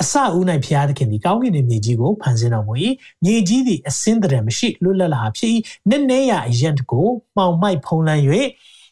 [0.00, 2.74] အစဦး၌ဖျားသခင်ဒီကောင်းကင်ရဲ့မြေကြီးကိုဖန်ဆင်းတော်မူ၏
[3.24, 5.50] မြေကြီးသည်အစင်းတရမရှိလွတ်လပ်လာဖြစ်၏
[5.90, 8.22] နည်းနည်းရအရန်တကိုမှောင်မိုက်ဖုံးလန်း၍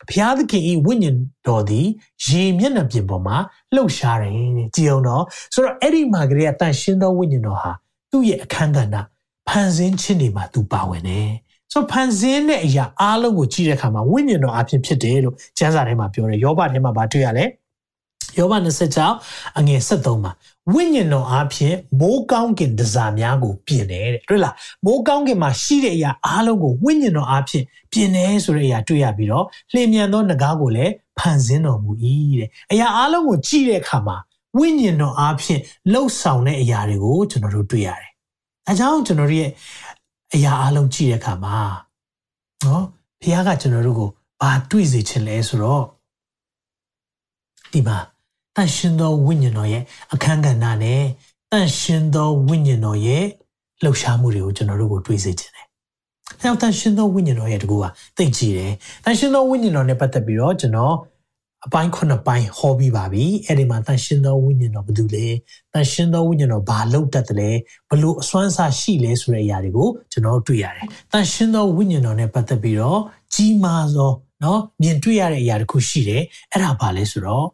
[0.08, 1.86] ဘုရားသခင်ဤဝိညာဉ်တော်သည်
[2.26, 3.36] ရေမျက်နှာပြင်ပေါ်မှာ
[3.74, 4.32] လှုပ်ရှားတယ်
[4.76, 7.72] ကြည်အောင်တော့ဆိုတော့အဲ့ဒီမှာကလေးကတန်ရှင်းသောဝိညာဉ်တော်ဟာ
[8.10, 8.96] သူ့ရဲ့အခန်းကဏ္ဍ
[9.48, 11.30] ဖန်ဆင်းခြင်းတွေမှာသူပါဝင်တယ်
[11.72, 17.44] ဆိုဖန်ဆင်းတဲ့အရာအားလုံးကိုကြည့်တဲ့အခါမှာဝိညာဉ်တော်အဖြစ်ဖြစ်တယ်လို့ကျမ်းစာထဲမှာပြောတယ်ယောဘထဲမှာဗာတွေ့ရလဲ
[18.38, 18.54] ယောဘ
[19.06, 20.32] 26အငယ်73မှာ
[20.72, 31.90] ဝိညာဉ်တော်အားဖြင့်မိုးကောင်းကင်တစားများကိုပြင်တယ်တဲ့တွေ့လားမိုးကောင်းကင်မှာရှိတဲ့အရာအားလုံးကိုဝိညာဉ်တော်အားဖြင့်ပြင်တယ်ဆိုတဲ့အရာတွေ့ရပြီးတော့လျင်မြန်သောငကားကိုလည်းဖန်ဆင်းတော်မူ၏
[32.40, 34.16] တဲ့အရာအားလုံးကိုကြည့်တဲ့အခါမှာ
[34.58, 35.60] ဝိညာဉ်တော်အားဖြင့်
[35.92, 38.10] လှုပ်ဆောင်တဲ့အရာတွေကိုကျွန်တော်တို့တွေ့ရတယ်။
[38.68, 39.50] အဲကြောင့်ကျွန်တော်တို့ရဲ့
[40.34, 41.56] အရာအားလုံးကြည့်တဲ့အခါမှာ
[42.64, 42.84] နော်
[43.22, 44.10] ဘုရားကကျွန်တော်တို့ကို
[44.42, 45.84] ဘာတွေ့စေချင်လဲဆိုတော့
[47.72, 47.98] ဒီမှာ
[48.56, 49.82] တန်ရှင်သောဝိညာဉ်တော်ရဲ့
[50.14, 51.02] အခန်းကဏ္ဍနဲ့
[51.52, 53.24] တန်ရှင်သောဝိညာဉ်တော်ရဲ့
[53.82, 55.66] လှုပ်ရှားမှုတွေကိုကျွန်တော်တို့ကိုတွေးစေချင်တယ်။
[56.38, 57.84] အဲကြောင့်တန်ရှင်သောဝိညာဉ်တော်ရဲ့တကူက
[58.16, 58.72] သိကြည့်တယ်။
[59.04, 60.94] တန်ရှင်သောဝိညာဉ်တော်နဲ့ပတ်သက်ပြီးတော့ကျွန်တော်
[61.66, 65.26] အပိုင်းခုနှစ်ပိုင်းဟောပြီးပါပြီ။အဲ့ဒီမှာတန်ရှင်သောဝိညာဉ်တော်ဘာလို့လဲ။
[65.72, 67.50] တန်ရှင်သောဝိညာဉ်တော်ဘာလုပ်တတ်တယ်လဲ။
[67.90, 73.00] ဘလို့အစွမ်းစားရှိလဲဆိုတဲ့အရာတွေကိုကျွန်တော်တွေ့ရတယ်။တန်ရှင်သောဝိညာဉ်တော်နဲ့ပတ်သက်ပြီးတော့
[73.34, 74.12] ကြီးမားသော
[74.44, 77.46] နော်မြင်တွေ့ရတဲ့အရာတစ်ခုရှိတယ်။အဲ့ဒါဘာလဲဆိုတော့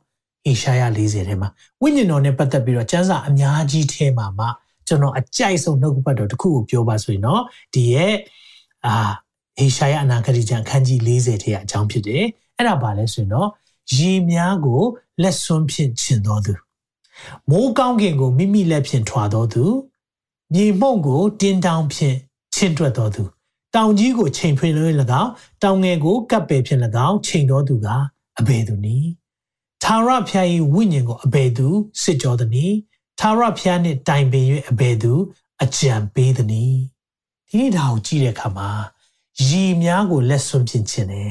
[0.46, 1.48] အေရှာယ40ထဲမှာ
[1.82, 4.46] ဝိညာဉ်တော်နဲ့ပတ်သက်ပြီးတော့ကျမ်းစာအများကြီးထဲမှာမှ
[4.86, 7.42] ကျွန်တော်အကြိုက်ဆုံးနှုတ်ကပတ်တော်တစ်ခုကိုပြောပါဆိုရင်တော့
[7.74, 8.14] ဒီရဲ့
[8.86, 8.94] အာ
[9.58, 12.24] အေရှာယအနာဂတိကျမ်းအခန်းကြီး40ထဲကအကြောင်းဖြစ်တယ်
[12.56, 13.48] အဲ့ဒါဘာလဲဆိုရင်တော့
[13.96, 14.82] ရေများကို
[15.22, 16.52] လက်စွန်းဖြင့်ခြင်တော်သူ
[17.50, 19.64] မိုးကောင်းကင်ကိုမိမိလက်ဖြင့်ထွာတော်သူ
[20.54, 22.16] မြေမှုန့်ကိုတင်းတောင်ဖြင့်
[22.54, 23.22] ချင့်တွက်တော်သူ
[23.74, 25.30] တောင်ကြီးကိုချိန်ဖွင့်လို့၎င်း
[25.62, 27.86] တောင်ငယ်ကိုကပ်ပယ်ဖြင့်၎င်းချိန်တော်သူက
[28.38, 29.10] အဘယ်သူနည်း
[29.83, 31.67] သာရဖျား၏ဝိညာဉ်ကိုအဘယ်သူ
[32.01, 32.77] စစ်ကြောသည်နည်း
[33.19, 35.13] သာရဖျားနှင့်တိုင်ပင်၍အဘယ်သူ
[35.63, 36.79] အကြံပေးသည်နည်း
[37.49, 38.69] ဒီနေ့ဒါကိုကြည့်တဲ့အခါမှာ
[39.47, 41.29] ရည်များကိုလက်စွန့်ပြင်ခြင်းနဲ့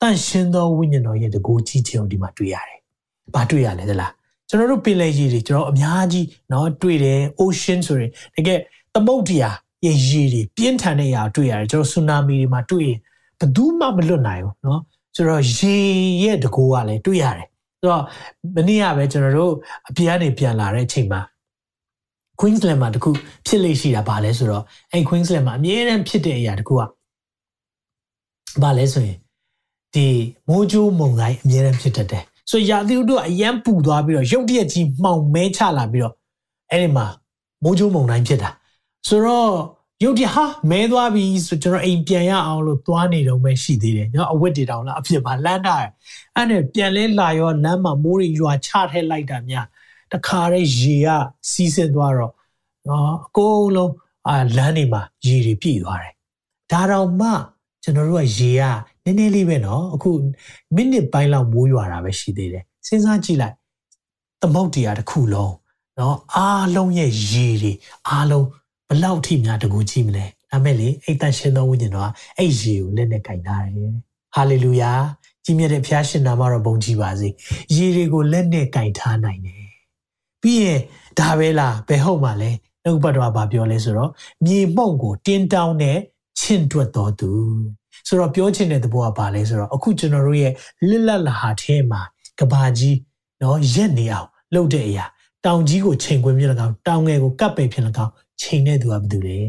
[0.00, 2.78] တန်ရှင်သောဝိညာဉ်တော်ရဲ့တကူကြီးခြင်းကိုဒီမှာတွေ့ရတယ်။
[3.34, 4.12] ဘာတွေ့ရလဲသလား
[4.48, 8.58] ကျွန်တော်တို့ပင်လယ်ရေတွေကျွန်တော်အများကြီးเนาะတွေ့တယ် ocean ဆိုရင်တကယ်
[8.94, 9.50] သမုဒ္ဒရာ
[9.84, 12.98] ရဲ့ရေတွေပြင်းထန်တဲ့အရာတွေ့ရတယ်ကျွန်တော်ဆူနာမီတွေမှာတွေ့ရင်
[13.38, 14.80] ဘယ်သူမှမလွတ်နိုင်ဘူးเนาะ
[15.14, 15.76] ဆိုတော့ရေ
[16.22, 17.48] ရဲ့တကူကလည်းတွေ့ရတယ်
[17.81, 18.03] ဆိုတော့
[18.55, 19.53] မနေ့ကပဲကျွန်တော်တို့
[19.89, 21.21] အပြားနေပြန်လာတဲ့အချိန်မှာ
[22.39, 23.09] Queensland မှာတခု
[23.47, 26.81] ဖြစ်လေရှိတာဗာလဲဆိုတော့အဲ Queensland မှာအမြဲတမ်းဖြစ်တဲ့အရာတခုက
[28.63, 29.17] ဗာလဲဆိုရင်
[29.95, 30.07] ဒီ
[30.47, 36.13] မိုးကြိုးမုန်တိုင်းအမြဲတမ်းဖြစ်တတ်တယ်ဆိုရာသီဥတုအရန်ပူသွားပြီးတော့ရုတ်တရက်ကြီးမှောင်မဲချလာပြီးတော့
[36.71, 37.05] အဲ့ဒီမှာ
[37.63, 38.49] မိုးကြိုးမုန်တိုင်းဖြစ်တာ
[39.07, 39.51] ဆိုတော့
[40.03, 45.75] ရုတ်တရက်ဟာမဲသွားပြီဆိုကျွန်တော်အိမ်ပြန်ရအောင်လို့သွားနေတော့ပဲရှိသေးတယ်နော်အဝတ်တွေတောင်လားအဖြစ်မှာလမ်းတာ
[46.35, 49.65] အဲ့နဲ့ပြန်လဲလာရောလမ်းမှာမိုးတွေရွာချထဲလိုက်တာများ
[50.11, 51.07] တခါတည်းရေက
[51.51, 52.33] စီးဆင်းသွားတော့
[52.87, 53.93] နော်အကုန်လုံး
[54.27, 56.13] အာလမ်းတွေမှာရေတွေပြည့်သွားတယ်
[56.71, 57.29] ဒါတော့မှ
[57.83, 58.63] ကျွန်တော်တို့ကရေက
[59.03, 60.09] နည်းနည်းလေးပဲနော်အခု
[60.75, 63.55] မိနစ်ပိုင်းလောက်မိုးရွာတာပဲရှိသေးတယ်စဉ်းစားကြည့်လိုက်
[64.41, 65.53] သမုတ်တရားတစ်ခုလုံး
[65.99, 67.73] နော်အားလုံးရဲ့ရေတွေ
[68.09, 68.47] အားလုံး
[68.91, 73.91] ဘလောက်ထိများတကူကြည့်မလဲဒါမဲ့လေအိတ်တန်ရှင်သောဝိညာဉ်တော်ကအဲ့ရေကိုလက်နဲ့ကင်ထားတယ်
[74.35, 74.91] ဟာလေလုယာ
[75.43, 77.29] ကြီးမြတ်တဲ့ဖျားရှင်နာမတော်ဘုန်းကြီးပါစေ
[77.75, 79.65] ရေတွေကိုလက်နဲ့ကင်ထားနိုင်တယ်
[80.41, 80.81] ပြီးရင်
[81.19, 82.51] ဒါပဲလားဘယ်ဟုတ်မှလဲ
[82.83, 84.11] နှုတ်ပတ်တော်ကပြောလဲဆိုတော့
[84.45, 85.97] မြေမှုန့်ကိုတင်းတောင်းတဲ့
[86.39, 87.31] ချင့်တွက်တော်သူ
[88.07, 90.53] ဆိုတော့ပြောချင်တဲ့သဘောကဘာလဲဆိုတော့အခုကျွန်တော်တို့ရဲ့
[90.89, 92.01] လစ်လက်လာဟာထဲမှာ
[92.39, 92.97] ကဘာကြီး
[93.41, 95.05] နော်ရက်နေအောင်လုပ်တဲ့အရာ
[95.45, 98.11] တောင်ကြီးကိုချိန်ခွင်းပြ၎င်းတောင်ငယ်ကိုကပ်ပယ်ဖြစ်၎င်း
[98.42, 99.40] ချိန်တဲ့သူကဘယ်သူလဲ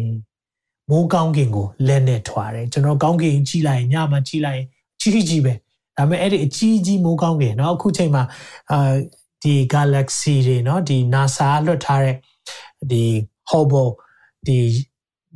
[0.90, 4.64] မိုးကောင်းကင်ကိုလက်နဲ့ထွာတယ်ကျွန်တော်ကောင်းကင်ကြီးလိုက်ညမှာကြီးလိုက်
[5.02, 5.54] ကြီးကြီးပဲ
[5.98, 8.24] ဒါပေမဲ့အဲ့ဒီအကြီးကြီးမိုးကောင်းကင်เนาะအခုချိန်မှာ
[8.72, 8.94] အာ
[9.44, 12.16] ဒီ galaxy တွေเนาะဒီ NASA လွှတ်ထားတဲ့
[12.92, 13.04] ဒီ
[13.50, 13.92] Hubble
[14.48, 14.58] ဒီ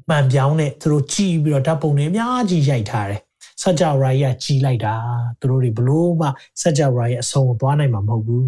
[0.09, 3.21] မှန်ပြောင်းနဲ့သူတို့ကြည်ပြီးတော့ဓာတ်ပုံတွေအများကြီးရိုက်ထားတယ်
[3.61, 4.95] စัจ java ကြီးကကြီးလိုက်တာ
[5.39, 6.27] သူတို့တွေဘလို့မှ
[6.61, 8.47] စัจ java ရဲ့အဆုံးကိုသွားနိုင်မှာမဟုတ်ဘူး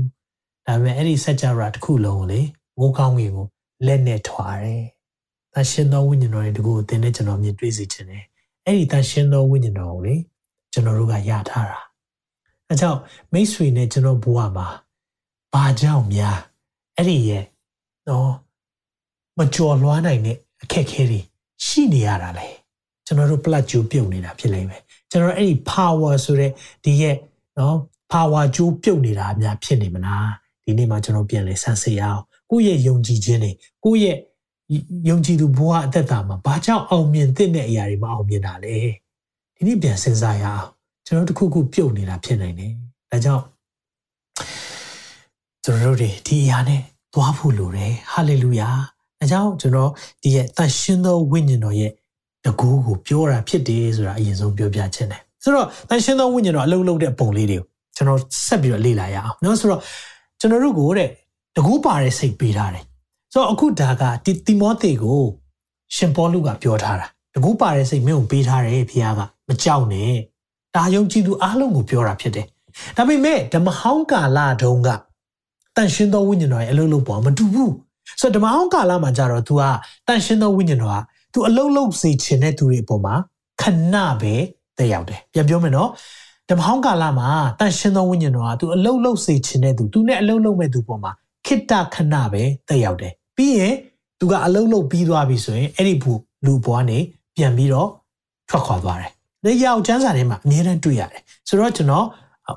[0.67, 2.41] ဒါပေမဲ့အဲ့ဒီစัจ java တစ်ခုလုံးကိုလေ
[2.77, 3.45] မိုးကောင်းကြီးကို
[3.85, 4.96] လက်နဲ့ထွာတယ်တ
[5.58, 8.24] န်ရှင်သောဝိညာဉ်တော်ရဲ့တကူကိုသင်နဲ့ကျွန်တော်မြင်တွေ့စေခြင်းတယ်
[8.64, 10.14] အဲ့ဒီတန်ရှင်သောဝိညာဉ်တော်ကိုလေ
[10.72, 11.80] ကျွန်တော်တို့ကရထားတာ
[12.68, 12.98] အဲကြောင့်
[13.32, 14.68] မိတ်ဆွေနဲ့ကျွန်တော်ဘဝမှာ
[15.54, 16.38] ဘာကြောင့်များ
[16.96, 17.44] အဲ့ဒီရဲ့
[18.08, 18.30] နော်
[19.38, 21.20] မကြော်လွှားနိုင်တဲ့အခက်အခဲတွေ
[21.64, 22.48] ရှိနေရတာလေ
[23.06, 26.52] ကျွန်တော်တို့ plat ကြိုးပြုတ်နေတာဖြစ်လိမ့်မယ်ကျွန်တော်အဲ့ဒီ power ဆိုတဲ့
[26.84, 27.16] ဒီရဲ့
[27.58, 27.76] နော်
[28.12, 30.30] power ကြိုးပြုတ်နေတာအများဖြစ်နေမလား
[30.64, 33.52] ဒီနေ့မှာကျွန်တော်ပြန်လဲဆန်းစစ်ရအောင်ကိုယ့်ရဲ့ယုံကြည်ခြင်းတွေ
[33.84, 34.18] ကိုယ့်ရဲ့
[35.08, 38.76] ယုံကြည်သူဘဝအသက်တာမှာဘာကြောင့်အောင်မြင်တဲ့အရာတွေမအောင်မြင်တာလဲ
[39.56, 40.66] ဒီနေ့ပြန်စဉ်းစားရအောင်
[41.06, 42.72] ကျွန်တော်တို့တစ်ခုခုပြုတ်နေတာဖြစ်နိုင်တယ်
[43.10, 43.44] ဒါကြောင့်
[45.64, 46.80] ကျွန်တော်တို့ဒီအရာနဲ့
[47.14, 48.68] သွားဖို့လိုတယ်ဟာလေလုယာ
[49.20, 49.90] အဲကြောင့်ကျွန်တော်
[50.22, 51.92] ဒီရဲ့တန်ရှင်းသောဝိညာဉ်တော်ရဲ့
[52.44, 59.80] တကူကိုပြောတာဖြစ်တယ်ဆိုတာအရင်ဆုံးပြောပြချင်တယ်ဆိုတော့တန်ရှင်းသောဝိညာဉ်တော်အလုံးလုံးတဲ့ပုံလေးတွေကိုကျွန်တော်ဆက်ပြီးတော့လေ့လာရအောင်နော်ဆိုတော့
[60.40, 61.08] ကျွန်တော်တို့ကိုတဲ့
[61.56, 62.84] တကူပါတဲ့စိတ်ပေးထားတယ်
[63.37, 65.23] ဆိုတော့အခုဒါကဒီတိမောသေကို
[65.95, 70.13] ရှင်ပေါလုကပြောထားတာတကူပါတဲ့စိတ်မင်းကိုပေးထားတယ်ဖခင်ကမကြောက်နဲ့
[70.75, 72.45] ဒါယုံကြည်သူအားလုံးကိုပြောတာဖြစ်တယ်
[72.97, 74.89] ဒါပေမဲ့ဓမ္မဟောင်းကာလတုန်းက
[75.75, 77.73] တန်ရှင်းသောဝိညာဉ်တော်ရဲ့အလုံးလုံးပေါ်မတူဘူး
[78.19, 79.61] ဆိုတော့ဓမ္မဟောင်းကာလမှာကြတော့ तू က
[80.07, 80.97] တန်ရှင်းသောဝိညာဉ်တော်က
[81.33, 83.13] तू အလုံးလုံးစေခြင်းတဲ့သူတွေအပေါ်မှာ
[83.61, 84.33] ခဏပဲ
[84.77, 85.89] တက်ရောက်တယ်ပြန်ပြောမယ်နော်
[86.49, 91.11] ဓမ္မဟောင်းကာလမှာတန်ရှင်းသောဝိညာဉ်တော်က तू အလုံးလုံးစေခြင်းတဲ့သူ तू နဲ့အလုံးလုံးမဲ့သူပေါ်မှာ
[91.45, 93.74] ခိတ္တခဏပဲတက်ရောက်တယ် ပြီးရင်
[94.20, 96.98] तू ကအလုံးလုံးပြီးသွားပြီဆိုရင်အဲ့ဒီဘူးလူဘွားနေ
[97.36, 97.88] ပြန်ပြီးတော့
[98.48, 99.10] ထွက်ခွာသွားတယ်။
[99.44, 102.06] ဒီရောက်ကျမ်းစာထဲမှာအမြဲတမ်းတွေ့ရတယ်။ဆိုတော့ကျွန်တော်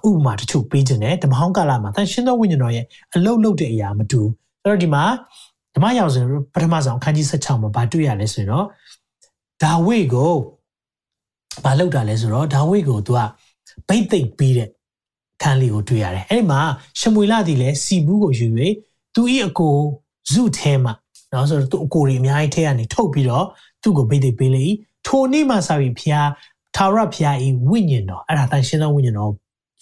[0.08, 4.22] ဥပမာတချို့ပေးခြင်းနဲ့ဓမ္မဟောင်းကာလမှာတန်ရှင်းသောဝိညာဉ်တော်ရဲ့အလုံးလုံးတဲ့အရာမတူ
[4.64, 5.04] ဆိုတော့ဒီမှာ
[5.76, 8.66] ဓမ္မရောက်စဉ်ပထမဆုံးအခန်းကြီး16မှာဗာတွေ့ရလဲဆိုရင်တော့
[9.64, 10.34] ဒါဝိကို
[11.64, 13.20] ဘာလုပ်တာလဲဆိုတော့ဒါဝိကိုသူက
[13.88, 14.70] ဗိတ်သိက်ပြီးတဲ့
[15.42, 16.60] ခန်းလေးကိုတွေ့ရတယ်အဲ့ဒီမှာ
[17.00, 18.48] ရှမွေလာသည်လဲစီဘူးကိုယူ၍
[19.16, 19.76] သူဤအကို
[20.30, 20.94] ဇုထဲမှာ
[21.34, 23.46] နော်ဆိုတော့သူအကိုတွေအများကြီးထဲကနေထုတ်ပြီးတော့
[23.84, 24.66] သူ့ကိုဗိတ်သိက်ပေးလေ
[25.08, 26.28] ထိုနေ့မှစပြီးဖျား
[26.76, 29.32] ထာဝရဖျားဤဝိညာဉ်တော်အဲ့ဒါတန်ရှင်းသောဝိညာဉ်တော်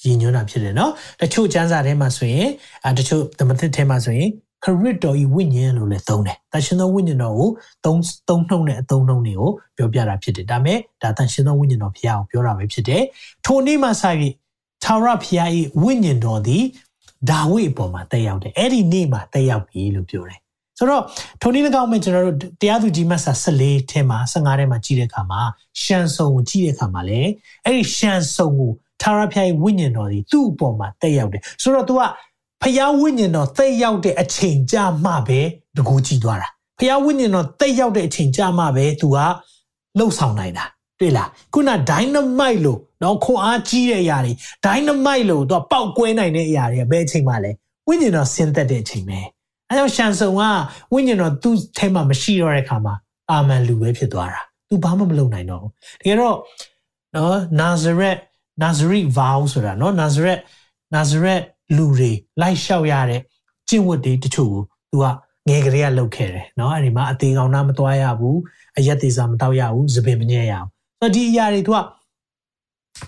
[0.03, 2.47] ရည်ညွှန်းတာဖြစ်တယ်နော်တချို့ကျမ်းစာထဲမှာဆိုရင်
[2.85, 4.29] အဲတချို့သမထထဲမှာဆိုရင်
[4.63, 7.49] ခရစ်တော်ဤဝိညာဉ်လို့လည်းသုံးတယ်။တန်ရှင်သောဝိညာဉ်တော်ကို
[7.85, 13.03] သုံးသုံးနှုံတဲ့အသုံးနှုံတွေကိုပြောပြတာဖြစ်တယ်။ဒါမဲ့ဒါတန်ရှင်သောဝိညာဉ်တော်ဖျားကိုပြောတာပဲဖြစ်တယ်။
[13.45, 14.33] ထိုနေ့မှစပြီး
[14.85, 16.63] သာရဖျားဤဝိညာဉ်တော်သည်
[17.29, 20.39] ဒါဝိအပေါ်မှာတက်ရောက်တယ်။အဲ့ဒီနေ့မှာတက်ရောက်ပြီလို့ပြောတယ်။
[20.77, 21.03] ဆိုတော့
[21.41, 25.41] ထိုနည်း၎င်းမဲ့ကျွန်တော်တို့တရားသူကြီးမတ်စာ14ထဲမှာ15ထဲမှာကြည့်တဲ့အခါမှာ
[25.81, 27.21] ရှန်ဆုံကိုကြည့်တဲ့အခါမှာလေ
[27.65, 32.01] အဲ့ဒီရှန်ဆုံကိုထာဝရဘုရားဝိညာဉ်တော်ဒီသူ့အပေါ်မှာတက်ရောက်တယ်ဆိုတော့ तू က
[32.61, 35.39] ဖျားဝိညာဉ်တော်တက်ရောက်တဲ့အချိန်ကြာမှပဲ
[35.77, 36.47] တကူကြည့်သွားတာ
[36.79, 39.17] ဖျားဝိညာဉ်တော်တက်ရောက်တဲ့အချိန်ကြာမှပဲ तू က
[39.97, 40.65] လှုပ်ဆောင်နိုင်တာ
[40.99, 44.33] တွေ့လားခုန dynamite လို့ တော့ခွန်အားကြီးတဲ့အရာတွေ
[44.65, 47.51] dynamite လို့သူကပောက်ကွဲနိုင်တဲ့အရာတွေဘယ်အချိန်မှလဲ
[47.87, 49.19] ဝိညာဉ်တော်ဆင်းသက်တဲ့အချိန်ပဲ
[49.69, 50.43] အဲကြောင့်ရှန်ဆုံက
[50.93, 52.95] ဝိညာဉ်တော်သူ့ထဲမှာမရှိတော့တဲ့ခါမှာ
[53.31, 56.37] အာမန်လူပဲဖြစ်သွားတာသူဘာမှမလုပ်နိုင်တော့ဘူးတကယ်တော့
[57.15, 58.21] နော် Nazareth
[58.63, 60.41] Nazareth vow ဆိုတာနော် Nazareth
[60.95, 61.45] Nazareth
[61.77, 63.21] လူတွေလိုက်လျှောက်ရတဲ့
[63.69, 65.05] ကျင့်ဝတ်တွေတချို့ကိုသူက
[65.47, 68.37] ငယ်ကလေးကလုပ်ခဲ့တယ်နော်အဲ့ဒီမှာအသေးကောင်နာမသွားရဘူး
[68.77, 70.67] အရက်သေးစာမတောက်ရဘူးသပင်မညဲ့ရအောင်
[70.99, 71.77] ဆိုတော့ဒီအရာတွေသူက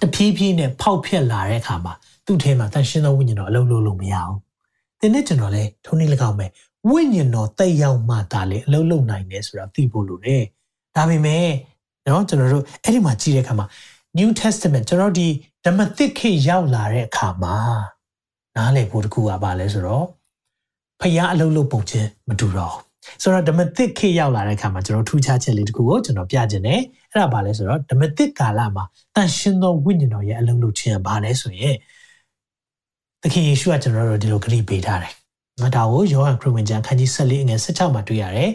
[0.01, 1.93] တဖြည်းဖြည်းနဲ့ဖောက်ဖျက်လာတဲ့အခါမှာ
[2.25, 4.37] သူ့ထဲမှာတန်ရှင်းသောဝိညာဉ်တော်အလုံးလုံးလို့မရဘူး။
[4.99, 6.45] ဒီနေ့ကျွန်တော်လည်းထုံးနေ၎င်းပဲ
[6.89, 10.43] ဝိညာဉ်တော်တိတ်ရောက်မှဒါလေအလုံးလုံးနိုင်တယ်ဆိုတာသိဖို့လိုတယ်။
[10.95, 11.47] ဒါပေမဲ့
[12.07, 13.67] နော်ကျွန်တော်တို့အဲ့ဒီမှာကြည့်တဲ့အခါမှာ
[14.17, 15.27] New Testament ကျွန်တော်ဒီ
[15.65, 17.55] ဓမ္မသစ်ခေတ်ရောက်လာတဲ့အခါမှာ
[18.55, 20.05] နားလည်ဖို့တခုကပါလဲဆိုတော့
[21.01, 22.75] ဖျားအလုံးလုံးပုံချင်းမတူတော့
[23.21, 28.83] ဆိုတော့ဓမ္မသစ်ခေတ်ရောက်လာတဲ့အခါမှာကျွန်တော်ထူးခြားချက်လေးတခုကိုကျွန်တော်ပြခြင်းတယ် အဲ့ဒါဘာလဲဆိုတော့ဓမ္မသစ်ကာလမှာ
[29.15, 31.75] တန်ရှင်သောဝိညာဉ်တော်ရဲ့အလုံးလုံးခြင်းဘာလဲဆိုရင်
[33.21, 35.13] သခင်ယေရှုကကျွန်တော်တို့ဒီလိုဂရုပေးထားတယ်
[35.61, 38.49] ငါဒါကိုယောဟန်ခရစ်ဝင်ကျမ်းခန်းကြီး14အငယ်16မှာတွေ့ရတယ်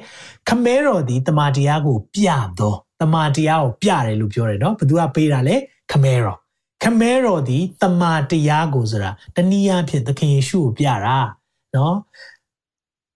[0.48, 5.56] ခမဲတော်ဒီတမန်တရားကိုပြတော့တမန်တရားကိုပြတယ်လို့ပြောတယ်နော်ဘသူကပေးတာလဲ
[5.92, 6.38] ခမဲတော်
[6.82, 11.18] ခမဲတော်ဒီတမန်တရားကိုဆိုတာတနည်းအားဖြင့်သခင်ယေရှုကိုပြတာ
[11.76, 11.96] နော်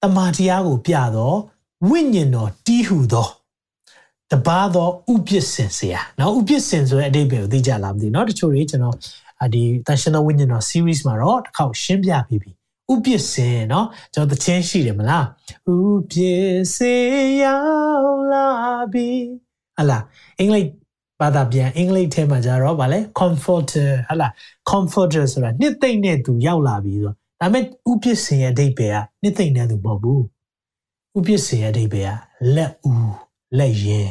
[0.03, 1.37] တမန်တရားကိုပြတော့
[1.89, 3.29] ဝိညာဉ်တော်တီးဟူသော
[4.32, 8.96] တပါသောဥပစ္စင်ဆရာเนาะဥပစ္စင်ဆိုတဲ့အဓိပ္ပာယ်ကိုသိကြလားမသိเนาะတချို့တွေကျွန်တော်
[9.54, 12.52] ဒီတန်ရှင်သောဝိညာဉ်တော် series မှာတော့တစ်ခေါက်ရှင်းပြပြီးပြီ
[12.94, 15.26] ဥပစ္စင်เนาะကျွန်တော်သချင်းရှိတယ်မလား
[15.74, 15.78] ဥ
[16.12, 17.60] ပစ္စင်ရော
[18.04, 18.48] က်လာ
[18.94, 19.10] ပြီ
[19.78, 20.00] ဟလာ
[20.40, 20.70] အင်္ဂလိပ်
[21.22, 24.28] ဘာသာပြန်အင်္ဂလိပ်ထဲမှာကြတော့ဗာလဲ comforter ဟလာ
[24.72, 30.24] comforter ဆိုတာနှစ်သိမ့်တဲ့သူရောက်လာပြီဆိုဒါပေမဲ့ဥပစ္စင်ရဲ့အဓိပ္ပာယ်ကနှစ်သိမ့်တဲ့သူမဟုတ်ဘူး
[31.18, 32.18] ဥပစ္စင်ရဲ့အဓိပ္ပာယ်က
[32.56, 33.12] လက်ဦး
[33.59, 34.11] လက်ရင်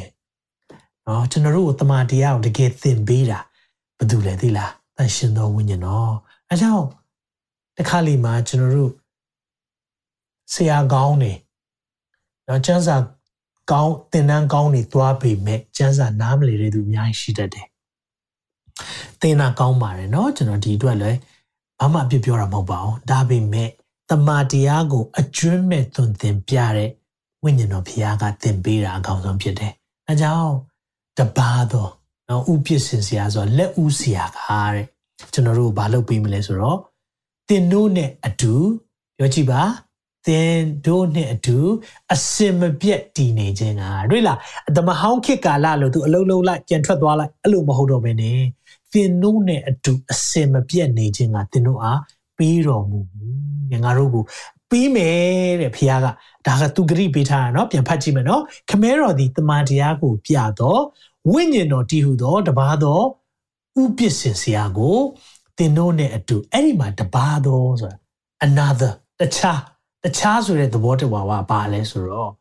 [1.06, 3.40] နော်ကျွန်တော်တို့ကိုတမန်တရားကိုတကယ်သင်ပေးတာ
[3.98, 6.14] ဘာလို့လဲသိလားတန်ရှင်တော်ဝိညာဉ်တော်
[6.48, 6.86] အဲကြောင့်
[7.76, 8.92] တစ်ခါလီမှာကျွန်တော်တို့
[10.52, 11.32] ဆရာကောင်းနေ
[12.48, 12.96] နော်ကျမ်းစာ
[13.70, 17.66] ကောင်းသင်တန်းကောင်းနေသွားပေမဲ့ကျမ်းစာနားမလည်တဲ့သူအများကြီးရှိတတ်တယ်
[19.20, 21.18] သင်တာကောင်းပါတယ်နော်ကျွန်တော်ဒီအတွက်လည်း
[21.80, 23.68] ဘာမှအပြစ်ပြောတာမဟုတ်ပါဘူးဒါပေမဲ့
[24.10, 26.90] တမာတရားကိုအကျွမ်းမဲ့သွန်သင်ပြတဲ့
[27.44, 29.72] ဝိညာဉ်တော်ဘုရားကသင်ပေးတာအကောင်းဆုံးဖြစ်တယ်။
[30.08, 30.52] အဲကြောင့်
[31.18, 31.90] တပါတော့
[32.28, 34.38] နော်ဥပစ္စင်ဆရာဆိုလက်ဥဆရာက
[34.74, 34.86] တဲ့
[35.32, 36.78] ကျွန်တော်တို့ဘာလုပ်ပေးမလဲဆိုတော့
[37.48, 38.54] သင်တို့နဲ့အတူ
[39.18, 39.62] ပြောကြည့်ပါ
[40.26, 41.58] သင်တို့နဲ့အတူ
[42.12, 48.40] အစင်မပြတ်တည်နေခြင်းကတွေ့လားအတမဟောင်းခေတ်ကာလလို့သူအလုံးလုံးလိုက်ကြံထွက်သွားလိုက်အဲ့လိုမဟုတ်တော့ဘဲနဲ့
[48.92, 52.00] သင်တို့နဲ့အတူအစင်မပြတ်နေခြင်းကသင်တို့အား
[52.38, 52.98] ပေးတော်မူ
[53.70, 54.24] ပြီငါတို့ကို
[54.69, 55.17] ပြီးမယ်
[55.61, 56.07] တဲ့ဖခင်က
[56.47, 60.81] ဒါကသူဂရိပေးထားတာเนาะပြန်ဖတ်ကြည့်မယ်เนาะခမဲတော်ဒီတမန်တရားကိုပြတော့
[61.31, 63.01] ဝိညာဉ်တော်တည်ဟူသောတပါးသော
[63.81, 64.97] ဥပစ္စင်ဆရာကို
[65.57, 67.97] တင်တို့နဲ့အတူအဲ့ဒီမှာတပါးသောဆိုတာ
[68.47, 69.59] another တခြား
[70.03, 72.31] တခြားဆိုတဲ့သဘောတဘာဝပါလဲဆိုတော့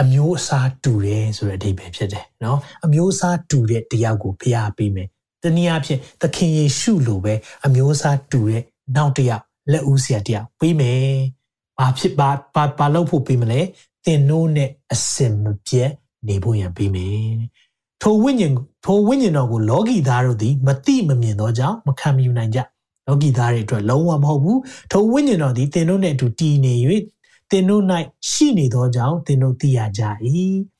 [0.00, 5.08] အမျိုးအစားတူတယ်ဆိုတဲ့အဓိပ္ပာယ်ဖြစ်တယ်เนาะအမျိုးအစားတူတဲ့တရားကိုဖျားပေးမယ်
[5.42, 7.34] တနည်းအားဖြင့်သခင်ယေရှုလိုပဲ
[7.66, 8.62] အမျိုးအစားတူတဲ့
[8.96, 11.11] နောက်တစ်ယောက် လက်ဦးဆရာတရားပေးမယ်။
[11.79, 13.59] ဘာဖြစ်ဘာဘာဘာလုပ်ဖို့ပေးမလဲ။
[14.05, 15.91] သင်တို့နဲ့အစင်မပြတ်
[16.27, 17.29] နေဖို့ရန်ပေးမယ်။
[18.01, 18.53] ထိုဝိညာဉ်
[18.85, 22.59] ထိုဝိညာဉ်တော်ကိုလောကီသားတို့သည်မတိမမြင်သောကြောင့်မခံမယူနိုင်ကြ။
[23.07, 24.57] လောကီသားတွေအတွက်လုံးဝမဟုတ်ဘူး။
[24.91, 26.73] ထိုဝိညာဉ်တော်သည်သင်တို့နဲ့အတူတည်နေ၍
[27.51, 27.83] သင်တို့၌
[28.31, 30.01] ရှိနေသောကြောင့်သင်တို့သိရကြ၏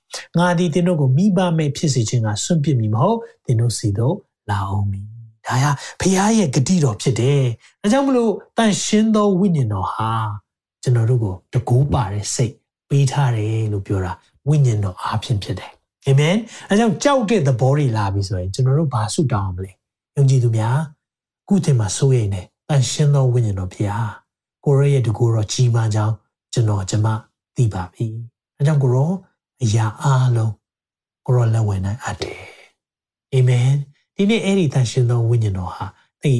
[0.37, 4.15] ။ငါသည်သင်တို့ကိုမိဘမဲ့ဖြစ်စေခြင်းကစွန့်ပစ်မိမဟုတ်သင်တို့စီတို့
[4.49, 5.16] လာအောင်မည်
[5.47, 7.41] ဒါဟာဖခင်ရဲ့ဂတိတော်ဖြစ်တယ်။
[7.81, 10.11] ဒါကြောင့်မလို့တန်ရှင်းသောဝိညာဉ်တော်ဟာ
[10.83, 12.53] ကျွန်တော်တို့ကိုတကူးပါတဲ့စိတ်
[12.89, 14.11] ပေးထားတယ်လို့ပြောတာ
[14.47, 15.71] ဝိညာဉ်တော်အားဖြင့်ဖြစ်တယ်။
[16.07, 16.35] အာမင်။
[16.69, 19.71] အဲကြောင့်ကြောက်တဲ့သဘောတွေလာပြီဆိုရင်ကျွန်တော်တို့ဘာဆုတောင်းမလဲ။
[20.15, 20.77] ယုံကြည်သူများ
[21.47, 23.93] ခုတင်မှာစိုးရိမ်နေတန်ရှင်းသောဝိညာဉ်တော်ဖခင်
[24.65, 26.13] ကိုရရဲ့တကူတော်ကြီးမားကြောင်း
[26.53, 27.07] ကျွန်တော်ကျမ
[27.55, 28.05] သိပါပြီ။
[28.57, 29.11] အဲကြောင့်ကိုရော
[29.63, 30.53] အရာအားလုံး
[31.25, 32.41] ကိုရောလက်ဝင်နိုင်အပ်တယ်။
[33.33, 33.69] အာမင်။
[34.17, 35.85] ဒီနေ့အဲ့ဒီတန်ရှင်သောဝိညာဉ်တော်ဟာ
[36.21, 36.33] သိ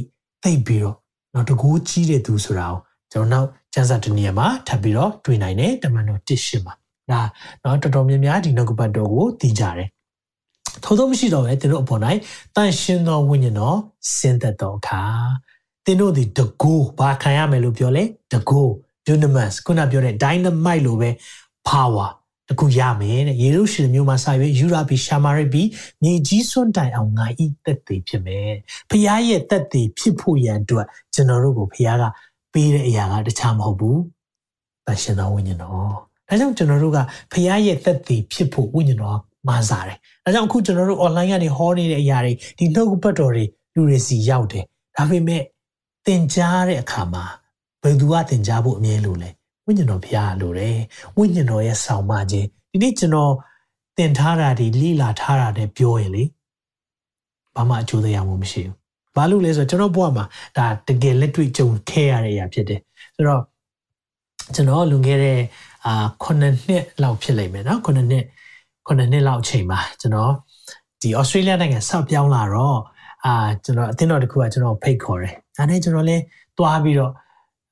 [0.44, 0.96] သိပြီးတော့
[1.34, 2.80] နော်တကူကြီးတဲ့သူဆိုတာကို
[3.12, 6.74] ကျွန်တော်နောက်ကျမ်းစာတနည်းမှာထပ်ပြီးတော့တွေ့နိုင်တယ်တမန်တော်တစ်ရှင်မှာ
[7.10, 7.22] ဒါ
[7.64, 9.90] နော်တော်တော်များများဒီနောက်ကပတ်တော်ကိုသိကြတယ်
[10.84, 12.02] ထို့သောမရှိတော့ပဲသင်တို့အပေါ်၌
[12.56, 13.78] တန်ရှင်သောဝိညာဉ်တော်
[14.16, 15.02] ဆင်းသက်တော်အခါ
[15.86, 18.62] သင်တို့ဒီတကူဘာခံရမယ်လို့ပြောလဲတကူ
[19.06, 21.10] dunamis ခုနပြောတဲ့ dynamite လို့ပဲ
[21.68, 22.10] power
[22.50, 25.64] တခုရမယ်တဲ့ယေရုရှလင်မြို့မှာစာရွက်ယူရာဘီရှာမာရိဘီ
[26.04, 28.52] မြေကြီးစွန့်တိုင်အောင်ငါဤတက်သေးဖြစ်မယ်
[28.90, 32.04] ဖခင်ရဲ့တက်သေးဖြစ်ဖို့ရန်အတွက်ကျွန်တော်တို့ကိုဖခင်က
[32.54, 34.02] ပေးတဲ့အရာကတခြားမဟုတ်ဘူး
[34.86, 35.74] တန်ရှင်တော်ဝိညာဉ်တော်
[36.28, 37.00] ဒါကြောင့်ကျွန်တော်တို့က
[37.32, 45.44] ဖခင်ရဲ့တက်သေးဖြစ်ဖို့ဝိညာဉ်တော်မာစားတယ်ဒါကြောင့်အခုကျွန်တော်တို့ online ကနေဟောနေတဲ့အရာတွေဒီနှုတ်ပတ်တော်တွေလူတွေစီရောက်တယ်ဒါပေမဲ့
[46.06, 47.26] သင်ကြားတဲ့အခါမှာ
[47.82, 49.30] ဘယ်သူကသင်ကြားဖို့အမြဲလိုလဲ
[49.68, 50.78] ဝိညာဉ်တော်ဘုရားလိုတယ်
[51.18, 53.34] ဝိညာဉ်တော်ရဲ့ဆောင်မခြင်းဒီနေ့ကျွန်တော်
[53.98, 56.24] သင်ထားတာဒီလိလာထားတာနဲ့ပြောရင်လေ
[57.56, 58.76] ဘာမှအကျိုးတရားမှမရှိဘူး
[59.16, 60.26] ဘာလို့လဲဆိုတော့ကျွန်တော်ဘဝမှာ
[60.58, 62.82] ဒါတကယ်လက်တွေ့ကြုံခဲ့ရတဲ့အရာဖြစ်တယ်
[63.16, 63.44] ဆိုတော့
[64.56, 65.40] ကျွန်တော်လွန်ခဲ့တဲ့
[65.86, 68.26] အာ9နှစ်လောက်ဖြစ်လိမ့်မယ်နော်9နှစ်
[68.88, 70.32] 9နှစ်လောက်အချိန်မှာကျွန်တော်
[71.02, 72.80] ဒီဩစတြေးလျနိုင်ငံဆောက်ပြောင်းလာတော့
[73.26, 76.24] အာကျွန်တော်အသင်းတော်တစ်ခုကကျွန်တော်ဖိတ်ခေါ်တယ်။ဒါနဲ့ကျွန်တော်လည်း
[76.58, 77.12] တွားပြီးတော့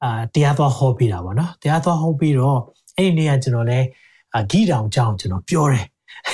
[0.06, 2.60] အာတရားသွားဟောပေးတာပေါ့နော်။တရားသွားဟောပြီးတော့
[2.98, 3.86] အဲ့ဒီနေ့ကကျွန်တော်လည်း
[4.52, 5.86] ဂီတောင်ကြောင်းကျွန်တော်ပြောတယ်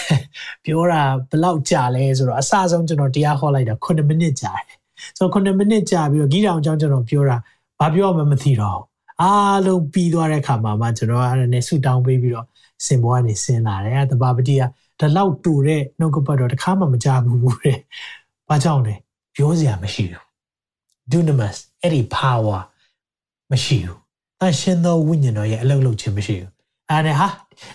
[0.63, 4.77] ။ပြောတာဘယ်လောက်ကြာလဲဆိုတော့အစဆုံးကျွန်တော်တရားဟောလိုက်တာ9မိနစ်ကြာတယ်။
[5.17, 7.37] ဆိုတော့9မိနစ်ကြာပြီးတော့ဂီတောင်ကြောင်းကျွန်တော်ပြောတာ
[7.79, 8.79] ဘာပြောမှမသိတော့
[9.21, 12.47] အားလုံးပြီးသွားတဲ့ခါမှာမှကျွန်တော်အဲ့ဒါနဲ့ဆူတောင်းပေးပြီးတော့
[12.85, 14.61] စင်ပေါ်ကနေဆင်းလာတယ်။တဘာပတိက
[14.99, 17.77] ဒီလောက်တူတဲ့နှုတ်ကပတ်တော့တခါမှမကြားဘူးတဲ့။
[18.49, 18.95] ဘာကြောင့်လဲ
[19.35, 20.23] ပြောစရာမရှိဘူး
[21.11, 22.61] dunamis အဲ့ဒီ power
[23.51, 23.97] မရှိဘူး
[24.43, 26.51] အရှင်သောဝိညာဉ်တော်ရဲ့အလုပ်လုပ်ခြင်းမရှိဘူး
[26.89, 27.27] အဲ့ဒါဟာ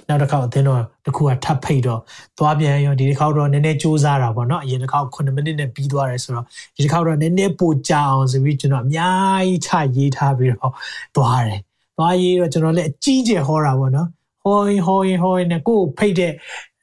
[0.08, 2.00] နောက်တစ်ခေါက်အသင်းတော်တစ်ခုကထပ်ဖိတ်တော့
[2.38, 10.72] သွားပြန်ရောဒီတစ်ခေါက်တော့နည်းနည်းစူးစမ်းတာပေါ့နော်အရင်တစ်ခေါက်9မိနစ်နဲ့ပြီးသွားတယ်ဆိုတော့ဒီတစ်ခေါက်တော့နည်းနည်းပိုကြာအောင်ဆိုပြီးကျွန်တော်အများကြီးချရေးထားပြီးတော့
[11.16, 11.60] သွားတယ်
[11.96, 14.08] သွားရေးတော့ကျွန်တော်လည်းအကြီးကျယ်ဟောတာပေါ့နော်
[14.44, 16.32] ဟောရင်ဟောရင်ဟောရင်ကိုယ်ဖိတ်တဲ့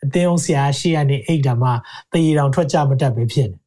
[0.03, 1.69] အသင်းအောင်ဆရာရှိရနေအိတ်တာမှ
[2.11, 3.57] တရေတောင်ထွက်ကြမတတ်ပဲဖြစ်နေ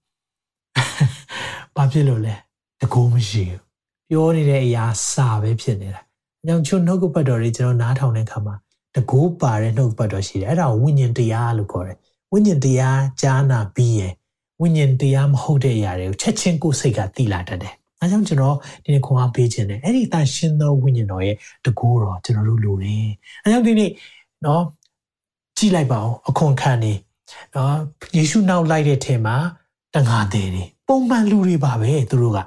[1.77, 2.35] ဘာဖြစ်လို့လဲ
[2.81, 3.66] တကူမရှိဘူး
[4.11, 6.01] ပြောနေတဲ့အရာစာပဲဖြစ်နေတာ။
[6.47, 8.55] ကြောင့်ချုံနှုတ်ကပတ်တော်တွေကျွန်တော်နားထောင်တဲ့အခါမှာ
[8.95, 11.97] တကူပါတဲ့နှုတ်ပတ်တော်ရှိတယ်။အဲ့ဒါကိုဝိညာဉ်တရားလို့ခေါ်တယ်။
[12.33, 14.13] ဝိညာဉ်တရားကြားနာပြီးရင်
[14.61, 23.07] ဝိညာဉ်တရားမဟုတ်တဲ့အရာတွေကိုချက်ချင်းကိုယ်စိတ်ကသိလာတတ်တယ်။အဲကြောင့်ကျွန်တော်ဒီနေ့ခွန်အားပေးခြင်းတယ်။အဲ့ဒီတန်ရှင်းသောဝိညာဉ်တော်ရဲ့တကူတော်ကျွန်တော်တို့လိုတယ်။
[23.43, 23.91] အဲကြောင့်ဒီနေ့
[24.47, 24.63] နော်
[25.59, 26.93] ကြည့်လိုက်ပါဦးအခွန်ခံနေ
[27.57, 27.75] နော်
[28.17, 29.37] ယေရှုနောက်လိုက်တဲ့ထဲမှာ
[29.95, 32.39] တန်ခါသေးတယ်ပုံမှန်လူတွေပါပဲသူတို့က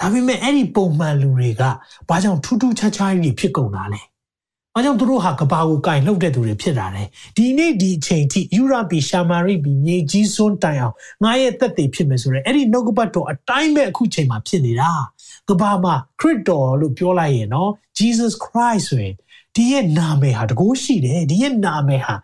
[0.00, 1.62] ဒါပေမဲ့အဲ့ဒီပုံမှန်လူတွေက
[2.08, 4.02] ဘာကြောင့်ထူးထူးခြားခြားကြီးဖြစ်ကုန်တာလဲ။
[4.74, 7.02] ဘာကြောင့်သူတို့ဟာကဘာကိုကင်လှုပ်တဲ့သူတွေဖြစ်တာလဲ။
[7.36, 14.90] ဒီနေ့ဒီအချိန်ထိယူရာပီရှာမာရိပီမြေကြီးစွန်းတိုင်အောင်ငါရဲ့သက်သေဖြစ်မယ်ဆိုရင်အဲ့ဒီနှုတ်ကပတ်တော်အတိုင်းပဲအခုချိန်မှာဖြစ်နေတာ။
[15.48, 19.14] ကဘာမှာခရစ်တော်လို့ပြောလိုက်ရင်နော် Jesus Christ ဆိုရင်
[19.54, 22.14] ဒီရဲ့နာမည်ဟာတကိုးရှိတယ်ဒီရဲ့နာမည်ဟာ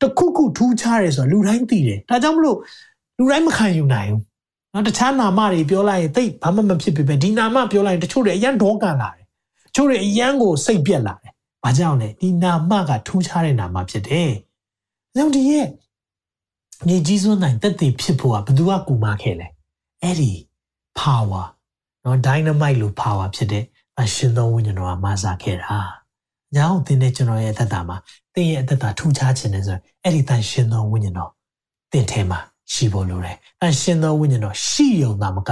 [0.00, 2.58] တခုခုထူးခြားတယ်ဆိုတာလူတိုင်းသိတယ်။ဒါကြောင့်မလို့
[3.18, 4.22] လူတိုင်းမခံယူနိုင်ဘူး
[4.74, 9.26] နော်တခြားနာမတွေပြောလိုက်ရင်သိဘာမှမဖြစ်ဖြစ်ပဲဒီနာမပြောလိုက်ရင်တချို့တွေအရန်ဒေါကန်လာတယ်
[9.66, 11.32] တချို့တွေအရန်ကိုစိတ်ပြက်လာတယ်
[11.64, 14.30] ဘာကြောင့်လဲဒီနာမကထူးခြားတဲ့နာမဖြစ်တယ်။
[15.16, 15.66] ကြောင့်ဒီရဲ့
[16.86, 19.46] ညီကြီးစွန်းနိုင်တက်တည်ဖြစ်ဖို့ကဘယ်သူကကူမခဲ့လဲ
[20.02, 20.32] အဲ့ဒီ
[21.00, 21.46] power
[22.04, 23.64] နော် dynamite လို့ power ဖြစ်တဲ့
[24.00, 25.78] အရှင်သောဝိညာဉ်တော်ကမဆာခဲ့တာ။
[26.54, 27.96] ညာအောင်သင်တဲ့ကျွန်တော်ရဲ့အသက်တာမှာ
[28.34, 31.30] သင်ရဲ့အသက်တာထူးခြားခြင်းနဲ့ဆိုအဲ့ဒီတန်ရှင်သောဝိညာဉ်တော်
[31.92, 32.40] သင်ထဲမှာ
[32.72, 35.50] ရှိဖို့လိုတယ်။တန်ရှင်သောဝိညာဉ်တော်ရှိယုံတာမက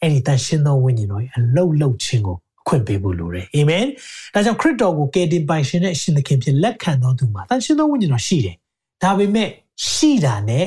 [0.00, 3.84] အဲ့ဒီတန်ရှင်သောဝိညာဉ်တော်ရဲ့အလုတ်လုတ်ခြင်းကိုအခွင့်ပေးဖို့လိုတယ်။အာမင်။
[4.34, 8.56] ဒါကြောင့်ခရစ်တော်ကိုကယ်တင်ပိုင်ရှင်တဲ့အရှင်သခင်ဖြစ်လက်ခံတော်သူမှာတန်ရှင်သောဝိညာဉ်တော်ရှိတယ်။
[9.02, 9.48] ဒါပေမဲ့
[9.90, 10.66] ရှိတာနဲ့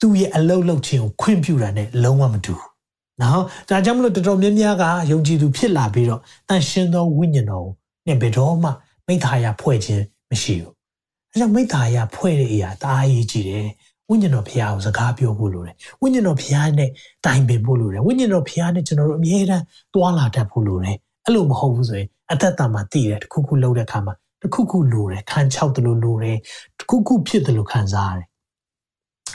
[0.00, 2.70] သူ့ရဲ့အလုတ်လုတ်ခြင်းကိုခွင့်ပြုတာနဲ့လုံးဝမတူဘူး။
[3.22, 7.74] နော်ဒါကြောင့်မလို့တော်တော်များများကယုံကြည်သူဖြစ်လာပြီးတော့တန်ရှင်သောဝိညာဉ်တော်ကို
[8.06, 8.70] နဲ့ဘယ်တော့မှ
[9.06, 10.72] မိသားရဖွဲ့ခြင်းမရှိဘူး။
[11.32, 13.66] အဲကြောင့်မိသားရဖွဲ့တဲ့အရာတအားရေးကြည့်တယ်
[14.10, 16.90] ဝိညာဉ်တော်ဘုရားကိုစကားပြောဖို့လိုတယ်ဝိညာဉ်တော်ဘုရားနဲ့
[17.26, 19.64] တိုင်ပင်ဖို့လိုတယ်ဝိညာဉ်တော်ဘုရားနဲ့ကျွန်တော်တို့အမြဲတမ်း
[19.94, 26.38] တွာလာတတ်ဖို့လိုတယ်အဲ့လိုမဟုတ်ဘူးဆိုရင်အသက်တာမှာတည်တယ်တခုခုလုပ်တဲ့အခါမှာတခုခုလိုတယ်ခံချောက်တယ်လို့လိုတယ်
[26.78, 28.26] တခုခုဖြစ်တယ်လို့ခံစားရတယ်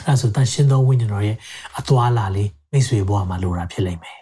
[0.06, 1.36] အဲဆိုတန်ရှင်သောဝိညာဉ်တော်ရဲ့
[1.78, 4.18] အသွာလာလေးမိတ်ဆွေဘဝမှာလိုတာဖြစ်လိမ့်မယ်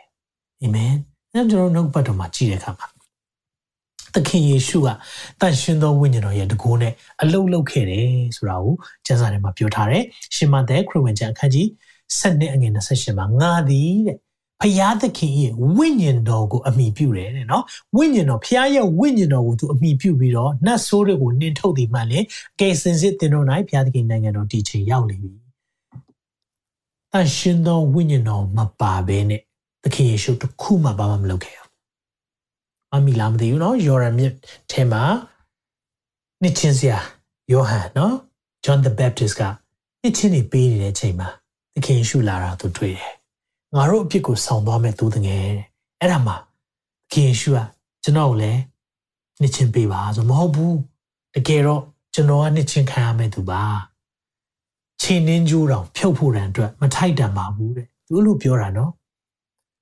[0.62, 0.92] အာမင်
[1.32, 2.86] အဲ့ကျွန်တော်နှုတ်ပတ်တော်မှာကြည့်တဲ့အခါမှာ
[4.14, 4.88] သခင်ယေရှုက
[5.40, 6.92] တန်ရှင်သောဝိညာဉ်တော်ရဲ့တကူနဲ့
[7.22, 8.74] အလုတ်လုတ်ခဲ့တယ်ဆိုတာကို
[9.06, 11.66] ကျမ်းစာထဲမှာပြောထားတယ်။ရှင်မသက်ခရစ်ဝင်ကျမ်းအခန်းကြီး
[12.18, 14.18] 7အငယ်28မှာငါသည်တဲ့
[14.62, 17.64] ဖျားသခင်ရဲ့ဝိညာဉ်တော်ကိုအမိပြုတယ်တဲ့နော်
[17.96, 22.26] ဝိညာဉ်တော်ဖျားရဲ့ဝိညာဉ်တော်ကိုသူအမိပြုပြီးတော့နတ်ဆိုးတွေကိုနှင်ထုတ်သည်မှလည်း
[22.60, 25.38] ကယ်စင်စစ်တင်တော်၌ဖျားသခင်နိုင်ငံတော်တည်ခြင်းရောက်လိမ့်မည်။
[27.16, 29.40] အရှင်သောဝိညာဉ်တော်မပါဘဲနဲ့
[29.84, 31.69] သခင်ယေရှုတခုမှဘာမှမလုပ်ခဲ့
[32.91, 34.33] မမီလားမသိဘူးเนาะယော်ရန်မြစ်
[34.71, 35.03] ထဲမှာ
[36.41, 36.99] နှစ်ချင်းစရာ
[37.51, 38.13] ယောဟန်เนาะ
[38.63, 39.41] John the Baptist က
[40.01, 41.29] နှစ်ချင်းတွေပေးနေတဲ့အချိန်မှာ
[41.73, 43.13] သခင်ယေရှုလာတာသူတွေ့တယ်
[43.75, 45.43] ငါတို့အဖြစ်ကိုဆောင်သွားမဲ့သူတငယ်
[45.99, 46.37] အဲ့ဒါမှသ
[47.11, 47.59] ခင်ယေရှုက
[48.03, 48.59] ကျွန်တော်ကိုလည်း
[49.41, 50.77] နှစ်ချင်းပေးပါဆိုမဟုတ်ဘူး
[51.35, 51.81] တကယ်တော့
[52.13, 53.63] ကျွန်တော်ကနှစ်ချင်းခံရမယ့်သူပါ
[55.01, 58.91] ခြေနှင်းကြိုးတောင်ဖြုတ်ဖို့တန်အတွက်မထိုက်တန်ပါဘူးတဲ့သူလို့ပြောတာနော်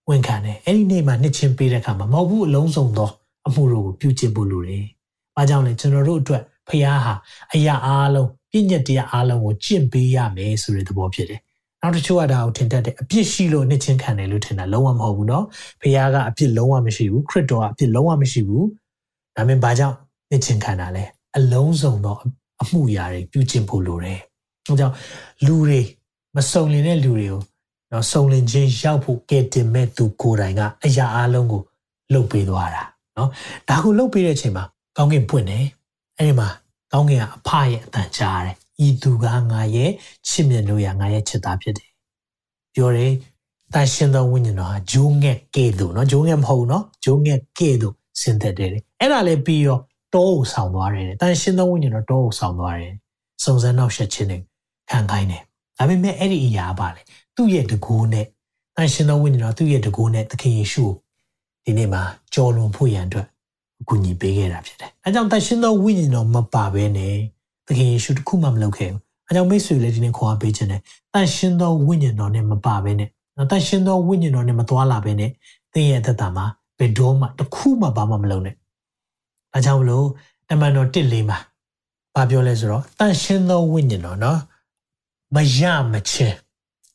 [0.10, 3.10] ဝန်ခံတယ်အဲ့ဒီနေ့မှာနှစ်ချင်းပေးတဲ့အခါမှာမဟုတ်ဘူးအလုံးစုံသော
[3.48, 4.84] အမှုတို့ကိုပြုကျင့်ဖို့လိုတယ်။
[5.36, 7.14] ဘာကြောင့်လဲကျွန်တော်တို့အတွက်ဖခင်ဟာ
[7.54, 11.39] အရာအားလုံးပြည့်ညက်တရားအားလုံးကိုကျင့်ပေးရမယ်ဆိုတဲ့သဘောဖြစ်တယ်။
[11.82, 15.44] နောက်တစ်ချို့ကဒါကိုထင်တတ်တယ်အပြစ်ရှိလို့နှစ်ချင်းခံတယ်လို့ထင်တာလုံးဝမဟုတ်ဘူးเนาะ။
[15.82, 18.64] ဖခင်ကအပြစ်လုံးဝမရှိဘူးခရစ်တော်ကအပြစ်လုံးဝမရှိဘူး။
[19.36, 19.96] ဒါမင်းဘာကြောင့်
[20.30, 21.04] နှစ်ချင်းခံတာလဲ။
[21.38, 22.18] အလုံးစုံသော
[22.62, 24.20] အမှုရာတွေပြုကျင့်ဖို့လိုတယ်။
[24.68, 24.96] ဒါကြောင့်
[25.46, 25.82] လူတွေ
[26.36, 27.41] မစုံလင်တဲ့လူတွေကို
[27.93, 31.62] နော်စုံလင်ခြင်းရောက်ဖို့ကဲတင်မဲ့သူကိုယ်တိုင်ကအရာအလုံးကို
[32.12, 32.82] လှုပ်ပေးသွားတာ
[33.16, 33.30] နော်
[33.68, 34.64] ဒါကိုလှုပ်ပေးတဲ့အချိန်မှာ
[34.97, 35.64] ကောင်းကင်ပွင့်တယ်
[36.18, 36.49] အဲ့ဒီမှာ
[36.93, 39.91] ကောင်းကင်ကအဖရဲ့အတန်ကြားတယ်ဤသူကငါရဲ့
[40.28, 41.91] ချစ်မြတ်လို့ရငါရဲ့ချစ်သားဖြစ်တယ်
[42.74, 43.12] ပြောတယ်
[43.74, 48.70] တန်ရှင်သောဝိညာဉ်တော်ဟာဂျိုးငက်ကဲ့သို့နော်ဂျိုးငက်မဟုတ်နော်ဂျိုးငက်ကဲ့သို့ဆင်းသက်တယ်
[49.01, 49.78] အဲ့ဒါလည်းပြီးရော
[50.14, 52.95] တောကိုဆောင်သွားတယ်တန်ရှင်သောဝိညာဉ်တော်တောကိုဆောင်သွားတယ်
[53.45, 54.41] စုံစမ်းနောက်ဆက်ခြင်းနဲ့
[54.91, 55.43] ခံခိုင်းတယ်
[55.78, 57.01] ဒါပေမဲ့အဲ့ဒီအရာပါလေ
[57.39, 58.26] သူ့ရဲ့တကူနဲ့
[58.76, 60.84] တန်ရှင်သောဝိညာဉ်တော်သူ့ရဲ့တကူနဲ့သခင်ယေရှု
[61.64, 62.03] ကိုဒီနေ့မှာ
[62.34, 63.26] ကြော်လွန်ဖို့ရန်အတွက်
[63.80, 67.14] အကူအညီပေးခဲ့တာဖြစ်တယ်။အဲကြောင့်တန်ရှင်သောဝိညာဉ်တော်မပါဘဲနဲ့
[67.66, 70.80] သခင်ယေရှုတခုမှမလုပ်ခဲ့ဘူး။အဲကြောင့်မိတ်ဆွေလည်းဒီနေ့ခေါ်အားပေးခြင်းနဲ့
[71.14, 73.09] တန်ရှင်သောဝိညာဉ်တော်နဲ့မပါဘဲနဲ့
[73.51, 75.30] တန်ရှင်သောဝိညာဉ်တော်နဲ့မသွားလာဘဲနဲ့
[75.72, 76.47] သင်ရဲ့အသက်တာမှာ
[76.78, 78.55] ဘယ်တော့မှတခုမှဘာမှမလုပ်နဲ့။
[79.55, 80.07] အဲကြောင့်မလို့
[80.49, 81.39] တမန်တော်1လေးမှာ
[82.14, 84.41] ဘာပြောလဲဆိုတော့တန်ရှင်သောဝိညာဉ်တော်နော်
[85.34, 85.61] မရ
[85.93, 86.36] မချင်း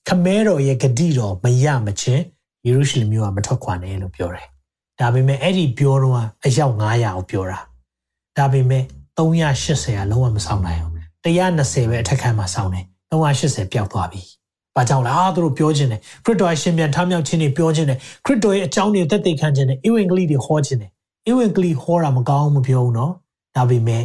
[0.07, 2.23] ခမဲတော်ရဲ့ဂတိတော်မရမချင်း
[2.65, 4.47] ယေရုရှလင်မြို့ကမထွက်ခွာနဲ့လို့ပြောတယ်။
[4.99, 7.59] ဒါပေမဲ့အဲ့ဒီပြောတော့အယောက်900ကိုပြောတာ။
[8.37, 8.83] ဒါပေမဲ့
[9.17, 10.91] 380ကလုံးဝမဆောင်နိုင်ဘူး။
[11.25, 14.23] 120ပဲအထက်ခန်းမှာဆောင်တယ်။380ပျောက်သွားပြီ။
[14.75, 20.91] ဘာကြောင့်လဲအာသူတို့ပြောခြင်းတယ်ခရစ်တော်ရဲ့ရှင်ပြန်ထမြောက်ခြင်းတွေပြောခြင်းတယ်ခရစ်တော်ရဲ့အကြောင်းတွေသက်သေခံခြင်းတယ်ဧဝံဂေလိတွေဟောခြင်းတယ်
[21.29, 23.13] ဧဝံဂေလိဟောတာမကောင်းမပြောဘူးနော်
[23.55, 24.03] ဒါပေမဲ့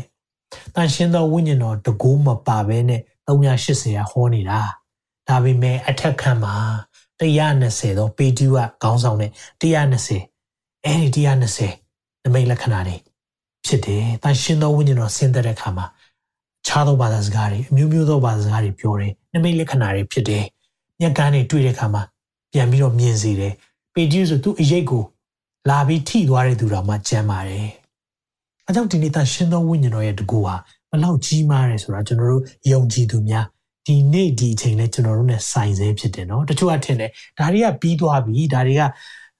[0.74, 4.58] တန်ရှင်းသောဝိညာဉ်တော်တကူမပါဘဲနဲ့380ကဟောနေတာ
[5.28, 6.54] ဒါပေမဲ့အထက်ခန်းမှာ
[7.20, 9.30] 120တော့ပေတူးကခေါင်းဆောင်တဲ့
[9.62, 10.20] 120
[10.84, 12.96] အဲ့ဒီ120နမိတ်လက္ခဏာတွေ
[13.66, 15.86] ဖြစ်တယ်။တန်ရှင်းသောဝိညာဉ်တော်ဆင်းသက်တဲ့အခါမှာ
[16.66, 20.44] ခြားသောဘာသာစကားတွေအမျိုးမျိုးသောဘာသာစကားတွေပြောတယ်။နမိတ်လက္ခဏာတွေဖြစ်တယ်။
[21.00, 22.02] ညက်ကန်းတွေတွေ့တဲ့အခါမှာ
[22.52, 23.52] ပြန်ပြီးတော့မြင်စေတယ်။
[23.94, 25.04] ပေတူးဆိုသူအရေးကို
[25.68, 27.68] လာပြီးထိသွားတဲ့သူတော်မှကြမ်းပါတယ်။
[28.66, 30.54] အဲကြောင့်ဒီနေ့တန်ရှင်းသောဝိညာဉ်တော်ရဲ့တကူဟာ
[30.90, 33.46] ဘလောက်ကြီးမားတယ်ဆိုတာကျွန်တော်တို့ယုံကြည်သူများ
[33.88, 38.82] ဒီနေ့ဒီအချိန်လဲကျွန်တော်တို့ ਨੇ ဆိုင်ဆဲဖြစ်တယ်နော်တချို့ကထင်တယ်ဒါတွေကပြီးသွားပြီဒါတွေက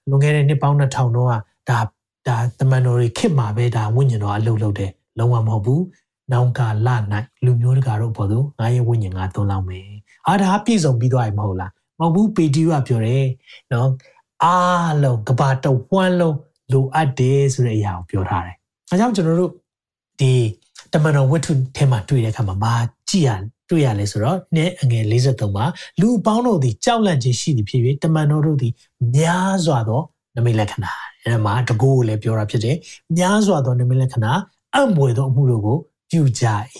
[0.09, 1.33] လွန်ခဲ့တဲ့နှစ်ပေါင်း2000တော့က
[1.69, 1.79] ဒါ
[2.27, 5.83] ဒါတမန်တော်တွေခစ်မှာပဲဒါဝိညာဉ်တော်အလုပ်လုပ်တယ်လုံးဝမဟုတ်ဘူး
[6.31, 6.89] နောင်ကာလ၌
[7.45, 9.87] လူမျိုးတကာတို့ပေါ်သူငါရဲ့ဝိညာဉ်ငါသွန်းလောက်မယ်
[10.27, 13.25] အားဒါပြည့်စုံပြီးသွားပြီမဟုတ်လားမဟုတ်ဘူးပေတီကပြောတယ်
[13.71, 13.89] နော်
[14.43, 16.37] အားလုံးကဘာတဝမ်းလုံး
[16.73, 18.55] လိုအပ်တယ်ဆိုတဲ့အရာကိုပြောထားတယ်
[18.89, 19.51] အဲကြောင့်ကျွန်တော်တို့
[20.19, 20.31] ဒီ
[20.93, 22.73] တမန်တော်ဝတ္ထုထဲမှာတွေ့တဲ့အခါမှာမာ
[23.09, 23.29] ကြည့်ရ
[23.69, 25.65] တွေ့ရလဲဆိုတော့နဲ့အငယ်53မှာ
[26.01, 28.73] လူပေါင်းတို့သည်ကြောက်လန့်ခြင်းရှိသည်ဖြစ်၍တမန်တော်တို့သည်
[29.15, 30.01] များစွာသော
[30.35, 30.91] နမိတ်လက္ခဏာ
[31.25, 32.77] အဲမှာတကူကိုလည်းပြောတာဖြစ်တယ်
[33.17, 34.31] များစွာသောနမိတ်လက္ခဏာ
[34.75, 35.77] အံ့ဘွယ်သောအမှုတို့ကို
[36.11, 36.45] ပြုကြ၏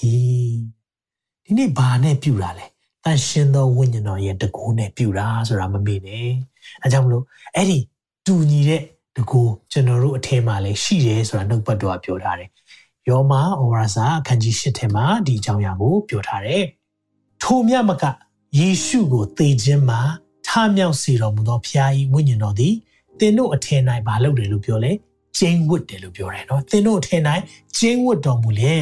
[1.46, 2.66] ဒီနေ့ဘာနဲ့ပြုတာလဲ
[3.04, 6.30] တန်ရှင်သောဝိညာဉ်တော်ရဲ့တကူနဲ့ပြုတာဆိုတာမမေ့နဲ့
[6.84, 7.24] အဲကြောင့်မလို့
[7.56, 7.80] အဲ့ဒီ
[8.26, 8.82] တူညီတဲ့
[9.16, 12.50] တကူကျွန်တော်တို့အထင်မှာလည်းရှိတယ်ဆိုတာနှုတ်ပတ်တော်ကပြောထားတယ်
[13.10, 16.64] ယောမဩဝါစာအခန်းကြီး၈ထဲမှာဒီအကြောင်းအရာကိုပြောထားတယ်
[17.44, 18.04] ထိုမြတ်မက
[18.60, 20.00] ယေရှုကိုသေခြင်းမှာ
[20.48, 22.74] ထမြောက်စေတော်မူသောဖျား၏ဝိညာဉ်တော်သည်
[23.20, 24.92] သင်တို့အထင်၌မလုပ်တယ်လို့ပြောလဲ
[25.38, 27.22] ကျင်းဝတ်တယ်လို့ပြောတယ်နော်သင်တို့အထင်၌
[27.78, 28.76] ကျင်းဝတ်တော်မူလေ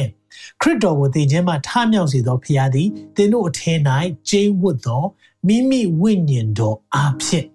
[0.60, 3.78] ခရစ်တော်ကိုသေခြင်းမှာထမြောက်စေသောဖျားသည်သင်တို့အထင်၌
[4.28, 5.04] ကျင်းဝတ်သော
[5.46, 7.46] မိမိဝိညာဉ်တော်အားဖြင့်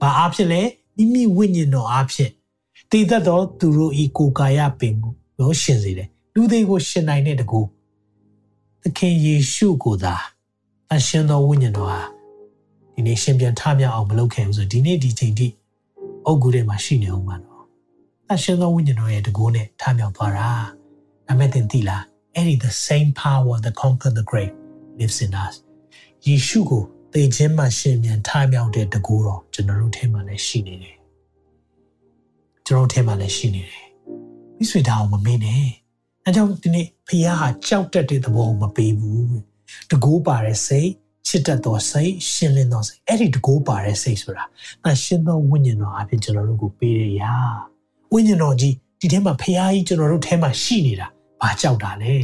[0.00, 0.62] ဘာအားဖြင့်လဲ
[0.96, 2.30] မိမိဝိညာဉ်တော်အားဖြင့်
[2.90, 7.60] တည်သက်သောသူတို့ဤကိုယ်ကာယပင်ကိုရောရှင်စေတယ်လူတွေကိုရှင်နိုင်တဲ့တကူ
[8.84, 10.14] သခင်ယေရှုကိုသာ
[10.94, 12.00] အရှင်တော်ဝိညာဉ်တော်ဟာ
[12.94, 15.48] ဒီနေ့ရှင်ပြန်ထမြောက်အောင်မလုပ်ခဲ့ဘူးဆိုဒီနေ့ဒီချိန်ထိ
[16.26, 17.62] အုတ်ဂူထဲမှာရှိနေအောင်ပါတော့
[18.32, 20.50] အရှင်တော်ဝိညာဉ်တော်ရဲ့တကူနဲ့ထမြောက်သွားတာ
[21.26, 22.04] ဒါမဲ့သင်သိလား
[22.34, 24.54] အဲ့ဒီ the same power that conquer the grave
[24.98, 25.54] lives in us
[26.26, 30.96] ယေရှုကိုသေခြင်းမှရှင်ပြန်ထမြောက်တဲ့တကူတော်ကျွန်တော်တို့ထဲမှာလည်းရှိနေတယ်
[32.66, 33.86] ကျွန်တော်တို့ထဲမှာလည်းရှိနေတယ်
[34.56, 35.81] မိဆွေဒါအောင်မမေ့နဲ့
[36.26, 39.36] အဲကြောင့်ဒီနေ့ဖခင်ဟာကြောက်တတ်တဲ့သဘောကိုမပေးဘူး
[39.90, 40.90] တကိုးပါတဲ့စိတ်
[41.26, 44.44] ချစ်တတ်သောစိတ်ရှင်းလင်းသောစိတ်အဲ့ဒီတကိုးပါတဲ့စိတ်ဆိုတာ
[44.86, 47.34] အရှင်းသောဝိညာဉ်တော်အဖြစ်ကျွန်တော်တို့ကိုပေးရရာ
[48.12, 51.08] ဝိညာဉ်တော်ကြီးဒီထဲမှာဖခင်ကြီးကျွန်တော်တို့ထဲမှာရှိနေတာ
[51.40, 52.14] ဘာကြောက်တာလဲ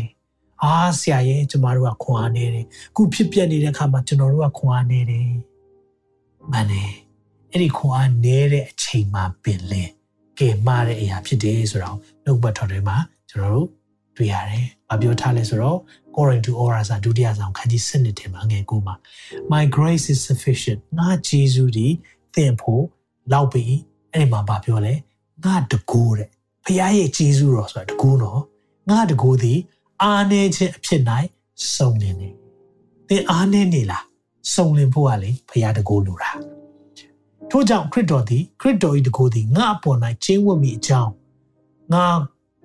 [0.62, 5.30] အားဆရာရဲ့ကျမတို့ကခွန်အားနေတယ်ခုဖြစ်ပြနေတဲ့အခါမှာကျွန်တော်တို့ကခွန်အားနေတယ်
[6.52, 6.90] မနဲ့
[7.50, 9.82] အဲ့ဒီခွန်အားနေတဲ့အချိန်မှာပင်လဲ
[10.38, 12.96] ကဲမှားတဲ့အရာဖြစ်တယ်ဆိုတော့နှုတ်ဘတ်တော်တွေမှာ
[13.30, 13.68] ကျွန်တော်တို့
[14.18, 15.78] တတွေ့ရတယ်။ဘာပြောထားလဲဆိုတော့
[16.14, 18.94] Corinth to Ora စာဒုတိယဆောင်ခန်းကြီး7ထဲမှာငယ်ကိုမှာ
[19.52, 21.86] My grace is sufficient ငါဂျေဇုဒီ
[22.34, 22.84] သင်ဖို့
[23.32, 23.64] လောက်ပြီ
[24.12, 24.94] အဲ့ဒီမှာဘာပြောလဲ
[25.44, 26.28] ငါတကူတဲ့
[26.64, 28.40] ဖခင်ရဲ့ဂျေဇုတော်ဆိုတာတကူနော်
[28.90, 29.58] ငါတကူသည်
[30.02, 31.02] အားနေခြင်းအဖြစ်၌
[31.74, 32.30] စုံလင်နေ
[33.08, 34.04] သင်အားနေနေလား
[34.54, 36.30] စုံလင်ဖို့ကလေဖခင်တကူလိုတာ
[37.50, 41.12] ထို့ကြောင့်ခရစ်တော်သည်ခရစ်တော်၏တကူသည်ငါအပေါ်၌ကျင်းဝတ်မိအကြောင်း
[41.92, 42.04] ငါ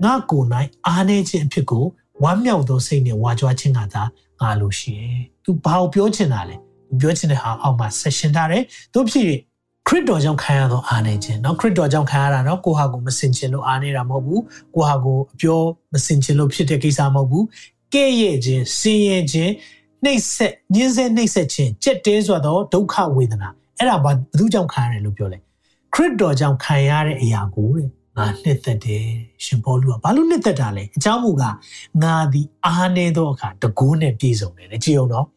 [0.05, 0.47] ငါကိုယ်၌
[0.87, 1.85] အားနေခြင်းအဖြစ်ကို
[2.23, 4.03] ဝမ်းမြောက်သောစိတ်နဲ့ဝါကြွားခြင်းကသာ
[4.41, 6.57] ငါလိုရှိတယ်။ तू ဘာကိုပြောချင်တာလဲ။
[6.89, 8.63] तू ပြောချင်တဲ့ဟာအောက်မှာဆက်ရှင်ထားတယ်။
[8.95, 9.25] တို့ဖြစ်
[9.89, 14.41] ခရစ်တော်ကြောင့်ခံရသောအားနေခြင်းเนาะခရစ်တော်ကြောင့်ခံရတာเนาะကိုဟာကိုမစင်ချင်လို့အားနေတာမဟုတ်ဘူး။
[14.75, 15.61] ကိုဟာကိုအပြော
[15.93, 17.45] မစင်ချင်လို့ဖြစ်တဲ့ကိစ္စမဟုတ်ဘူး။
[17.95, 19.53] ကဲ့ရဲ့ခြင်းဆင်းရဲခြင်း
[20.05, 23.49] နှိပ်စက်ညှင်းဆဲနှိပ်စက်ခြင်းကြက်တဲဆိုသောဒုက္ခဝေဒနာ
[23.79, 25.39] အဲ့ဒါဘာဘယ်သူကြောင့်ခံရတယ်လို့ပြောလဲ
[25.95, 29.06] ခရစ်တော်ကြောင့်ခံရတဲ့အရာကိုတဲ့ ငါနှစ်သက်တယ်
[29.46, 31.44] ရှင်ပေါလုကဘာလို့နှစ်သက်တာလဲအကြောင်းမူက
[32.04, 35.28] ငါသည်အားနေသောအခါတကူးနဲ့ပြည့်စုံတယ်ကြည့်အောင်နော်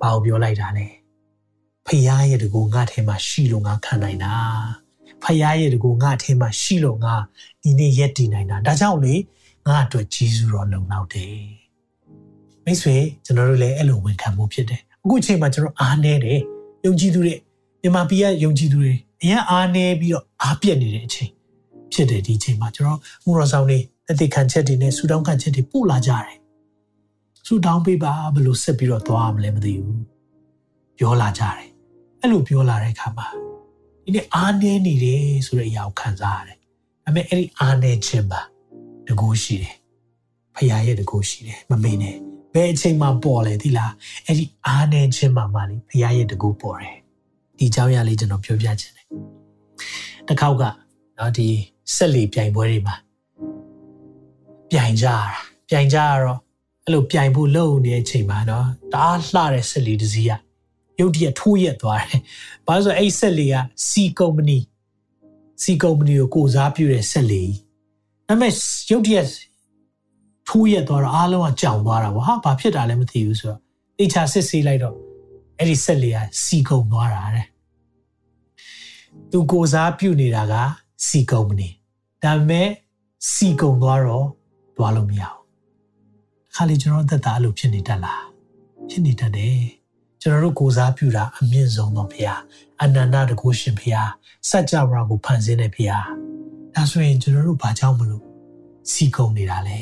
[0.00, 0.86] ဘာကိုပြောလိုက်တာလဲ
[1.86, 4.34] ဖခင်ရဲ့တကူငါထဲမှာရှိလို့ငါခံနိုင်တာ
[5.22, 7.14] ဖခင်ရဲ့တကူငါထဲမှာရှိလို့ငါ
[7.62, 9.14] ဒီနေ့ရက်တည်နိုင်တာဒါကြောင့်လေ
[9.66, 11.36] ငါအတွက်ဂျေဇုတော်လုံလောက်တယ်
[12.64, 16.40] မိတ်ဆွေကျွန်တော်တို့လည်းအဲ့လိုဝန်ခံမှုဖြစ်တယ်အခုချိန်မှာကျွန်တော်အားနေတယ်
[16.84, 17.34] ယုံကြည်သူတွေ
[17.82, 21.30] မြန်မာပြည်ကယုံကြည်သူတွေအရင်အားနေပြီးတော့အားပြက်နေတဲ့အချိန်
[21.93, 23.77] ဖြစ်တယ်ဒီချိန်မှာကျွန်တော်မူရဆောင်နေ
[24.09, 26.37] အသိခံချက်တွေနဲ့ဆူတောင်းခံချက်တွေပို့လာကြတယ်
[27.47, 30.03] ဆူတောင်းပေးပါဘယ်လိုဆက်ပြီးတော့သွားမလဲမသိဘူး
[30.97, 31.67] ပြောလာကြတယ်
[32.21, 33.27] အဲ့လိုပြောလာတဲ့အခါမှာ
[34.03, 36.57] ဒီနေ့အားနေနေတယ်ဆိုတဲ့အရာကိုခံစားရတယ်
[37.03, 38.41] ဒါပေမဲ့အဲ့ဒီအားနေခြင်းပါ
[39.07, 39.75] တကူရှိတယ်
[40.55, 42.15] ဖခင်ရဲ့တကူရှိတယ်မမေ့နဲ့
[42.53, 43.93] ဘယ်အချိန်မှပေါ်လဲဒီလား
[44.25, 46.97] အဲ့ဒီအားနေခြင်းမှမှလေဖခင်ရဲ့တကူပေါ်တယ်
[47.57, 49.07] ဒီเจ้าရလေးကျွန်တော်ပြောပြခြင်းတယ်
[50.27, 50.63] တစ်ခေါက်က
[51.17, 51.49] နော်ဒီ
[51.94, 52.94] ဆက်လီပြိုင်ပွဲတွေမှာ
[54.70, 55.20] ပြိုင်ကြရတာ
[55.68, 56.38] ပြိုင်ကြရတော့
[56.84, 60.32] အဲ့လိုပြိုင်ဖို့လုပ်နေတဲ့အချိန်မှာနော်တအားလှတဲ့ဆက်လီတစ်စီးက
[61.00, 62.20] ရုတ်တရက်ထိုးရက်သွားတယ်။
[62.66, 63.54] ဘာလို့ဆိုအဲ့ဆက်လီက
[63.88, 64.58] စီကုမ္ပဏီ
[65.62, 67.42] စီကုမ္ပဏီကိုကိုစားပြုတဲ့ဆက်လီ။
[68.28, 68.52] ဒါပေမဲ့
[68.90, 69.26] ရုတ်တရက်
[70.48, 73.60] ထိုးရက်သွားတော့အားလုံးကကြောင်သွားတာပေါ့။ဟာဘာဖြစ်တာလဲမသိဘူးဆိုတော့
[74.00, 74.96] အိချာစစ်ဆေးလိုက်တော့
[75.58, 77.46] အဲ့ဒီဆက်လီကစီကုံသွားတာတဲ့။
[79.30, 80.54] သူကိုစားပြုနေတာက
[81.06, 81.68] စီကုမ္ပဏီ
[82.22, 82.68] ဒါပေမဲ့
[83.32, 84.26] စီကုံသွားတော့
[84.76, 85.40] သွားလို့မရဘူး
[86.54, 88.24] ခါလေကျွန်တော်သက်တာအဲ့လိုဖြစ်နေတတ်လား
[88.88, 89.58] ဖြစ်နေတတ်တယ်
[90.20, 92.40] ကျွန်တော်တို့ကိုစားပြုတာအမြင့်ဆုံးသောဘုရား
[92.82, 94.10] အနန္တတကုရှင်ဘုရား
[94.48, 96.06] စัจ java ကိုဖန်ဆင်းတဲ့ဘုရား
[96.74, 98.24] ဒါဆိုရင်ကျွန်တော်တို့ဘာကြောင့်မလို့
[98.90, 99.78] စီကုံနေတာလဲ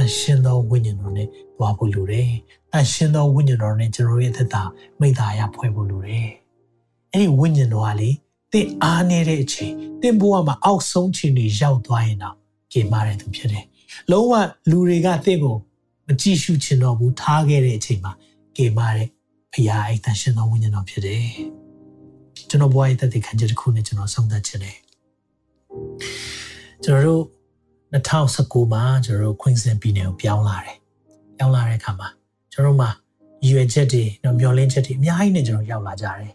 [0.00, 2.30] အရှင်သောဝိညာဉ်တော်နဲ့သွားဖို့လိုတယ်
[2.74, 4.62] အရှင်သောဝိညာဉ်တော်နဲ့ကျွန်တော်ရဲ့သက်တာ
[5.00, 6.28] မိသားရဖွဲ့ဖို့လိုတယ်
[7.12, 8.10] အဲ့ဒီဝိညာဉ်တော်ကလေ
[8.58, 12.36] င့်အားနေတဲ့အချိန်တင့်ဘဝမှာအောက်ဆုံးချိန်တွေရောက်သွားရင်တော့
[12.72, 13.64] ကြေမာတဲ့သူဖြစ်တယ်။
[14.10, 14.32] လုံးဝ
[14.70, 15.56] လူတွေကတင့်ကို
[16.06, 18.12] မကြည့်ရှုချင်တော့ဘူးထားခဲ့တဲ့အချိန်မှာ
[18.56, 19.08] ကြေမာတဲ့
[19.52, 21.24] ဖရာအိတ်တန်ရှင်သောဝိညာဉ်တော်ဖြစ်တယ်။
[22.48, 24.76] ကျွန်တော်ဘဝရဲ့တသက်ခံချက်တစ်ခုနဲ့ကျွန်တော်ဆုံးသက်ခြင်းတယ်။
[26.84, 27.22] ကျွန်တော်တို့
[27.94, 30.78] 2019မှာကျွန်တော်တို့ Queensland ပြည်နယ်ကိုပြောင်းလာတယ်။
[31.36, 32.08] ပြောင်းလာတဲ့အခါမှာ
[32.52, 32.90] ကျွန်တော်တို့မှာ
[33.48, 34.02] ရွယ်ချက်တွေ
[34.40, 36.32] မျောလင်းချက်တွေအများကြီးနဲ့ကျွန်တော်ရောက်လာကြတယ်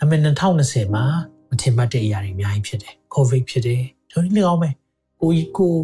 [0.00, 1.04] ဒါပေမဲ့2020မှာ
[1.50, 4.70] မထင်မှတ်တဲ့အရာတွေအများကြီးဖြစ်တယ်။ COVID ဖြစ်တယ်။ဒါလည်းကောင်းပဲ။
[5.20, 5.74] ကိုကြီးကို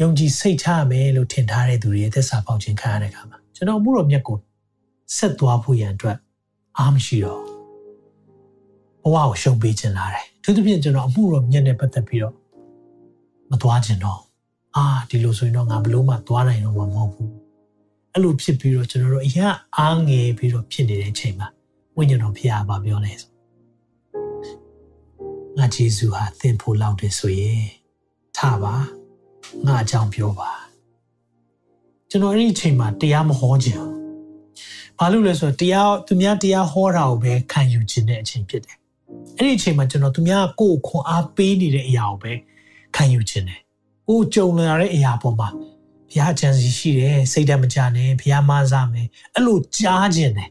[0.00, 4.38] ယုံကြည်စိတ်ထားမယ်လို့ထင်ထားတဲ့သူတွေရဲ့သက်စာပေါက်ခြင်းခံရတဲ့အခါမှာကျွန်တော်မှုတော်မြတ်ကို
[5.16, 6.16] ဆက်သွားဖို့ရန်အတွက်
[6.78, 7.42] အားမရှိတော့
[9.02, 12.34] ဘဝကိုရှုံးပေးခြင်းလာတယ်။သူတို့ပြင်ကျွန်တော်အမှုတော်မြတ်နဲ့ပတ်သက်ပြီးတော့
[13.50, 14.20] မသွားခြင်းတော့
[14.76, 17.30] အာဒီလိုဆိုရင်တော့ငါဘလို့မှသွားနိုင်တော့မှာမဟုတ်ဘူး။
[18.12, 21.48] အဲ့လိုဖြစ်ပြီးတော့ကျွန်တော်တို့အရင်အားငယ်ပြီးတော့ဖြစ်နေတဲ့အချိန်မှာ
[21.96, 23.33] ဝိညာဉ်တော်ဖျားပါပြောလဲဆို
[25.58, 27.64] ငါဂျေဇုဟာသင်ဖို့လောက်တယ်ဆိုရင်
[28.36, 28.74] ထပါ
[29.66, 30.50] ငါအကြောင်းပြောပါ
[32.10, 33.80] ကျွန်တော်အဲ့ဒီအချိန်မှာတရားမဟောခြင်း
[34.98, 38.76] ဘာလို့လဲဆိုတော့တရားသူများတရားဟောတာကိုပဲခံယူခြင်းတဲ့အချိန်ဖြစ်တယ်
[39.38, 42.32] အဲ့ဒီအချိန်မှာကျွန်တော်သူများကိုယ်ခွန်အားပေးနေတဲ့အရာကိုပဲ
[42.96, 43.60] ခံယူခြင်းတယ်
[44.08, 45.48] ကိုကြုံလာတဲ့အရာပေါ်မှာ
[46.10, 50.50] ဘုရားချမ်းစီရှိတယ်စိတ်ဓာတ်မကြနဲ့ဘုရားမဆမယ်အဲ့လိုကြားခြင်းတယ်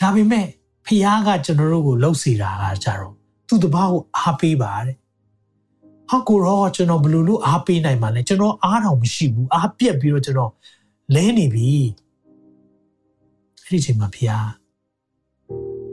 [0.00, 0.46] ဒါပေမဲ့
[0.86, 3.21] ဖះကကျွန်တော်တို့ကိုလှုပ်စီတာကကြတော့
[3.52, 4.96] သူ့တပားကိုအားပေးပါတဲ့
[6.10, 10.52] ဟာကိုရောကျွန်တော်ဘယ်လိုလုပ်အားပေးနိုင်မှာလဲကျွန်တော်အားတော်မရှိဘူးအားပြက်ပြီးတော့ကျွန်တော်
[11.14, 11.70] လဲနေပြီ
[13.64, 14.32] အဲ့ဒီချိန်မှာဖះ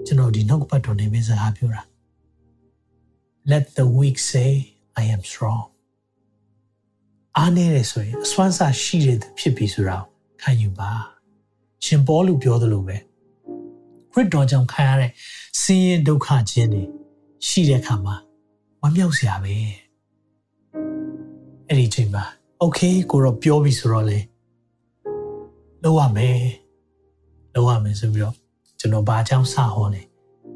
[0.05, 1.81] ကျွန်တော်ဒီနောက်ပတ်တော်နေမစကားပြောတာ
[3.51, 4.51] let the weak say
[5.01, 5.65] i am strong
[7.37, 9.97] အားနေရဆိုရင်အစွမ်းစားရှိတဲ့ဖြစ်ပြီဆိုတာ
[10.41, 10.91] ခံယူပါ
[11.85, 12.97] ရှင်ပေါလုပြောသလိုပဲ
[14.11, 15.11] ခရစ်တော်ကြောင့်ခံရတဲ့
[15.61, 16.83] ဆင်းရဲဒုက္ခခြင်းတွေ
[17.47, 18.15] ရှိတဲ့အခါမှာ
[18.81, 19.55] ဝမ်းမြောက်စရာပဲ
[21.67, 22.23] အဲ့ဒီချိန်မှာ
[22.63, 24.19] okay ကိုတော့ပြောပြီဆိုတော့လေ
[25.83, 26.39] လောက်ရမယ်
[27.53, 28.35] လောက်ရမယ်ဆိုပြီးတော့
[28.79, 30.01] ကျွန်တော်ဘာအကြောင်းစဟောလဲ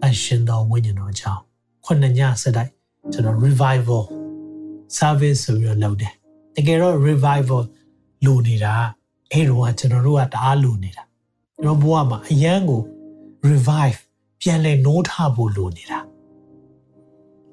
[0.04, 1.42] အရှင်တော်ဝိညာဉ်တော်အကြောင်း
[1.86, 2.72] ခုနှစ်ညဆက်တိုက်
[3.12, 4.04] ကျွန်တော် revival
[4.98, 6.14] service ဆိုပြီးတော့လုပ်တယ်
[6.56, 7.62] တကယ်တော့ revival
[8.26, 8.74] လိုနေတာ
[9.32, 11.04] အဲ့တော့ကျွန်တော်တို့ကတအားလိုနေတာ
[11.56, 12.82] ကျွန်တော်ဘဝမှာအရန်ကို
[13.50, 14.00] revive
[14.42, 16.00] ပြန်လဲနိုးထဖို့လိုနေတာ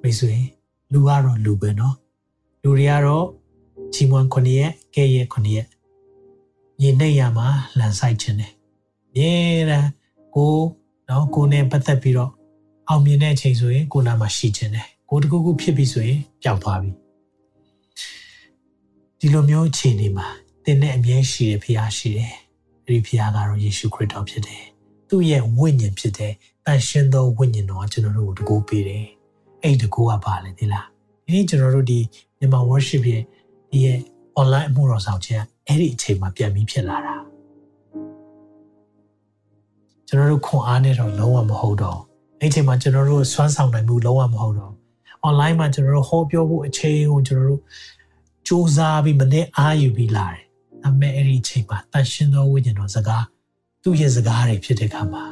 [0.02, 0.36] မိတ်ဆွေ
[0.92, 1.94] လူကတော့လူပဲเนาะ
[2.64, 3.26] လူတွေကတော့
[3.94, 5.68] ချီမွန်9ရက်ကဲရက်9ရက်
[6.80, 7.48] မြေနှိပ်ရမှာ
[7.78, 8.54] လန်ဆိုင်ခြင်းတယ်
[9.16, 9.32] မြဲ
[9.70, 9.90] တမ်း
[10.36, 10.56] ကို
[11.06, 12.32] เนาะကိုနဲ့ပတ်သက်ပြီးတော့
[12.90, 16.92] အောင်မြင်တဲ့အချိန်ဆိုရင်ကိုနာမှာရှိခြင်းတယ်ကိုတခုခုဖြစ်ပြီဆိုရင်ပျောက်သွားပြီ
[19.20, 20.28] ဒီလိုမျိုးအခြေအနေမှာ
[20.64, 22.34] သင်နဲ့အမြဲရှိတဲ့ဖခင်ရှိတယ်
[22.86, 24.64] အဲ့ဒီဖခင်ကတော့ယေရှုခရစ်တော်ဖြစ်တယ်
[25.10, 26.34] သူ့ရဲ့ဝိညာဉ်ဖြစ်တဲ့
[26.66, 29.06] တန်ရှင်းသောဝိညာဉ်တော်ကျွန်တော်တို့ကိုတကူပေးတယ်
[29.63, 30.87] အဲ့ဒီတကူကပါလေဒီလား
[31.25, 31.99] ဒီနေ့ကျွန်တော်တို့ဒီ
[32.39, 33.23] မြန်မာ worship ရဲ့
[33.71, 33.99] ဒီရဲ့
[34.41, 37.17] online အမှုတော်ဆောင်ခြင်းအဲ့ဒီအချိန်မှာပြန်ပြီးဖြစ်လာတာ
[40.09, 42.01] ကျွန်တော်တို့ခွန်အားနဲ့တော့လုံးဝမဟုတ်တော့
[42.41, 44.73] အဲ့ဒီအချိန်မှာကျွန်တော်တို့စွမ်းဆောင်နိုင်မှုလုံးဝမဟုတ်တော့
[45.29, 47.61] online မှာကျွန်တော်တို့ဟောပြောဖို့အချိန်ကိုကျွန်တော်တို့
[48.47, 50.45] စူးစမ်းပြီးမနေ့အားယူပြီးလာတယ်။
[50.87, 53.25] အမေအဲ့ဒီအချိန်မှာတန်ရှင်းသောဝိညာဉ်တော်စကား
[53.83, 55.25] သူ့ရဲ့စကားတွေဖြစ်တဲ့အခါမှာ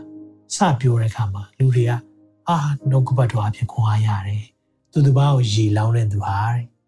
[0.54, 1.92] စပြောတဲ့အခါမှာလူတွေက
[2.51, 2.59] အာ
[2.90, 4.44] နှုတ်ကပတ်တော်အဖြစ်ခွန်အားရတယ်။
[4.92, 6.38] သူတစ်ပါးကိုရေလောင်းတဲ့သူဟာ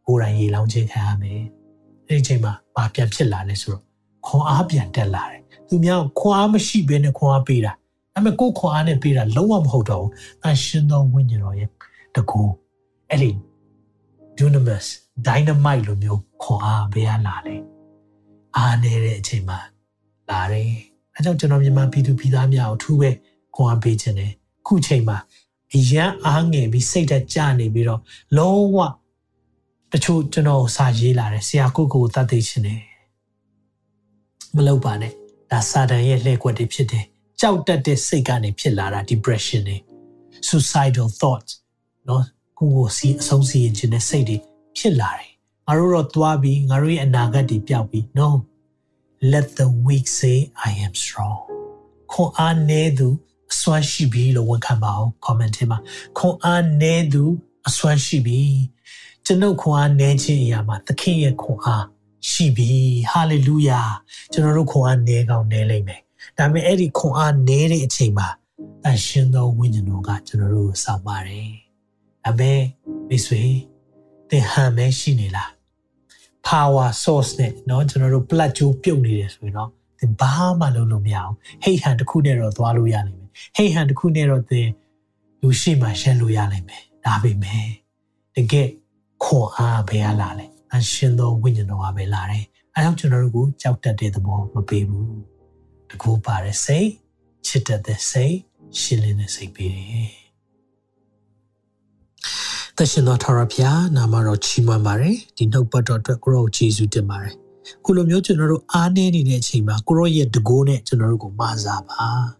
[0.06, 1.42] ကိုယ်တိုင်ရေလောင်းခြင်းခံရမယ်။
[2.08, 3.82] အဲ့ဒီအချိန်မှာဘာပြန်ဖြစ်လာလဲဆိုတော့
[4.26, 7.72] ခွန်အားပြန်တက်လာတယ်။သူများခွန်အားမရှိဘဲနဲ့ခွန်အားပေးတာ။
[8.14, 10.10] ဒါပေမဲ့ကိုယ်ခွန်အားနဲ့ပေးတာလုံးဝမဟုတ်တော့ဘူး။
[10.42, 11.68] တန်ရှင်းသောဝိညာဉ်တော်ရဲ့
[12.14, 12.42] တကူ
[13.10, 13.30] အဲ့ဒီ
[14.36, 14.86] dunamis
[15.26, 17.56] dynamite လိုမျိုးခွန်အားပေးရလာလေ
[18.56, 19.58] အားနေတဲ့အချိန်မှာ
[20.30, 20.70] လာတယ်
[21.14, 23.10] အဲကြောင့်ကျွန်တော်မြန်မာပြည်သူပြည်သားများကိုထူးပဲ
[23.54, 24.32] ခွန်အားပေးခြင်းတယ်
[24.66, 25.16] ခုချိန်မှာ
[25.74, 28.00] အရန်အားငယ်ပြီးစိတ်ဓာတ်ကျနေပြီးတော့
[28.36, 28.78] လုံးဝ
[29.92, 32.82] တချို့ကျွန်တော်စာရေးလာတယ်ဆရာကိုကိုသတ်သိရှင်တယ်
[34.54, 35.12] မလုပ်ပါနဲ့
[35.50, 37.04] ဒါစာတန်ရဲ့လှည့်ကွက်တွေဖြစ်တယ်
[37.40, 39.76] ကြောက်တတ်တဲ့စိတ်ကနေဖြစ်လာတာ depression တွေ
[40.48, 41.52] suicidal thoughts
[42.08, 42.24] နော်
[42.58, 44.36] ကိုကိုစီအဆုံးစီရင်ခြင်းတဲ့စိတ်တွေ
[44.78, 45.30] ဖြစ်လာတယ်
[45.66, 48.28] ငါတို့တော့သွားပြီးငါတို့ရဲ့အနာဂတ်တွေပျောက်ပြီး no
[49.32, 50.36] let the weak say
[50.68, 51.38] i am strong
[52.12, 53.08] ခွန်အားနည်းသူ
[53.59, 55.79] စွမ်းရှိပြီလို့ဝန်ခံပါအောင် comment ထဲမှာ
[56.17, 57.23] ခွန်အားနည်းသူ
[57.67, 58.41] အစွမ်းရှိပြီ
[59.25, 61.85] ကျွန်ုပ်ခွန်အားနည်းခြင်းအရာမှာသခင်ရဲ့ခွန်အား
[62.29, 62.69] ရှိပြီ
[63.11, 63.87] hallelujah
[64.31, 66.01] ကျွန်တော်တို့ခွန်အားနည်းကောင်းနည်းလိမ့်မယ်
[66.37, 68.27] ဒါပေမဲ့အဲ့ဒီခွန်အားနည်းတဲ့အချိန်မှာ
[68.87, 71.49] အရှင်သောဝိညာဉ်တော်ကကျွန်တော်တို့ကိုစောင့်ပါတယ်
[72.23, 72.61] ဒါပေမဲ့
[73.09, 73.41] မိတ်ဆွေ
[74.29, 75.49] သင်ဟန်မဲရှိနေလား
[76.47, 79.69] power source နဲ့เนาะကျွန်တော်တို့ plug ကြိုးပြုတ်နေတယ်ဆိုရင်တော့
[79.99, 81.33] သင်ဘာမှလုပ်လို့မရအောင်
[81.63, 84.68] ဟိတ်ဟန်တစ်ခုနဲ့တော့သွားလို့ရနိုင်မယ် ဟိတ်ဟန်တစ်ခုနဲ့တော့သင်
[85.40, 87.68] လူရှိမှရှင်းလို့ရနိုင်မယ်ဒါပေမဲ့
[88.34, 88.68] တကယ်
[89.24, 95.14] ခွန်အားဘယ်ဟာလာလဲအရှင်သောဝိညာဉ်တော်ကပဲလာတယ်အဲကြောင့်ကျွန်တော်တို့ကိုကြောက်တတ်တဲ့သဘောမပေးဘူး
[95.90, 96.88] တကူပါတဲ့စိတ်
[97.46, 98.36] ချစ်တတ်တဲ့စိတ်
[98.80, 100.10] ရှင်းလင်းတဲ့စိတ်ပေးတယ်
[102.76, 107.34] သရှင်တော်ထာဝရဘုရားနာမတော်ချီးမွမ်းပါတယ်ဒီနှုတ်ပတ်တော်အတွက်ကိုရောယေရှုတင်ပါတယ်
[107.84, 112.04] ခုလိုမျိုးကျွန်တော်တို့အားနည်းနေတဲ့အချိန်မှာကိုရောရဲ့တကိုးနဲ့ကျွန်တော်တို့ကိုမစားပါ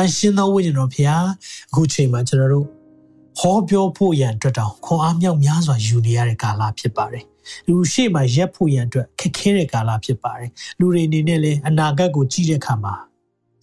[0.00, 1.26] န်ရှင်သောဝိညာဉ်တော်ဘုရား
[1.70, 2.66] အခုချိန်မှာကျွန်တော်တို့
[3.38, 7.24] ဟောပြောဖို့ရန်အတွက်တောင်ခွန်အားမြောက်များစွာယူနေရတဲ့ကာလဖြစ်ပါတယ်
[7.66, 12.94] လူရှိမှရက်ဖို့ရန်အတွက်ခက်ခဲတဲ့ကာလဖြစ်ပါတယ်လူတွေအနေနဲ့လည်းအနာဂတ်ကိုကြည့်တဲ့အခါမှာ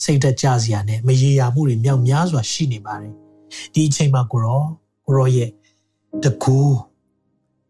[0.03, 3.13] စိတ်တကြစရာနဲ့မရေရာမှုတွေမြောက်များစွာရှိနေပါတယ်
[3.73, 4.63] ဒီအချိန်မှာကိုရော
[5.05, 5.49] ကိုရောရဲ့
[6.23, 6.59] တကူ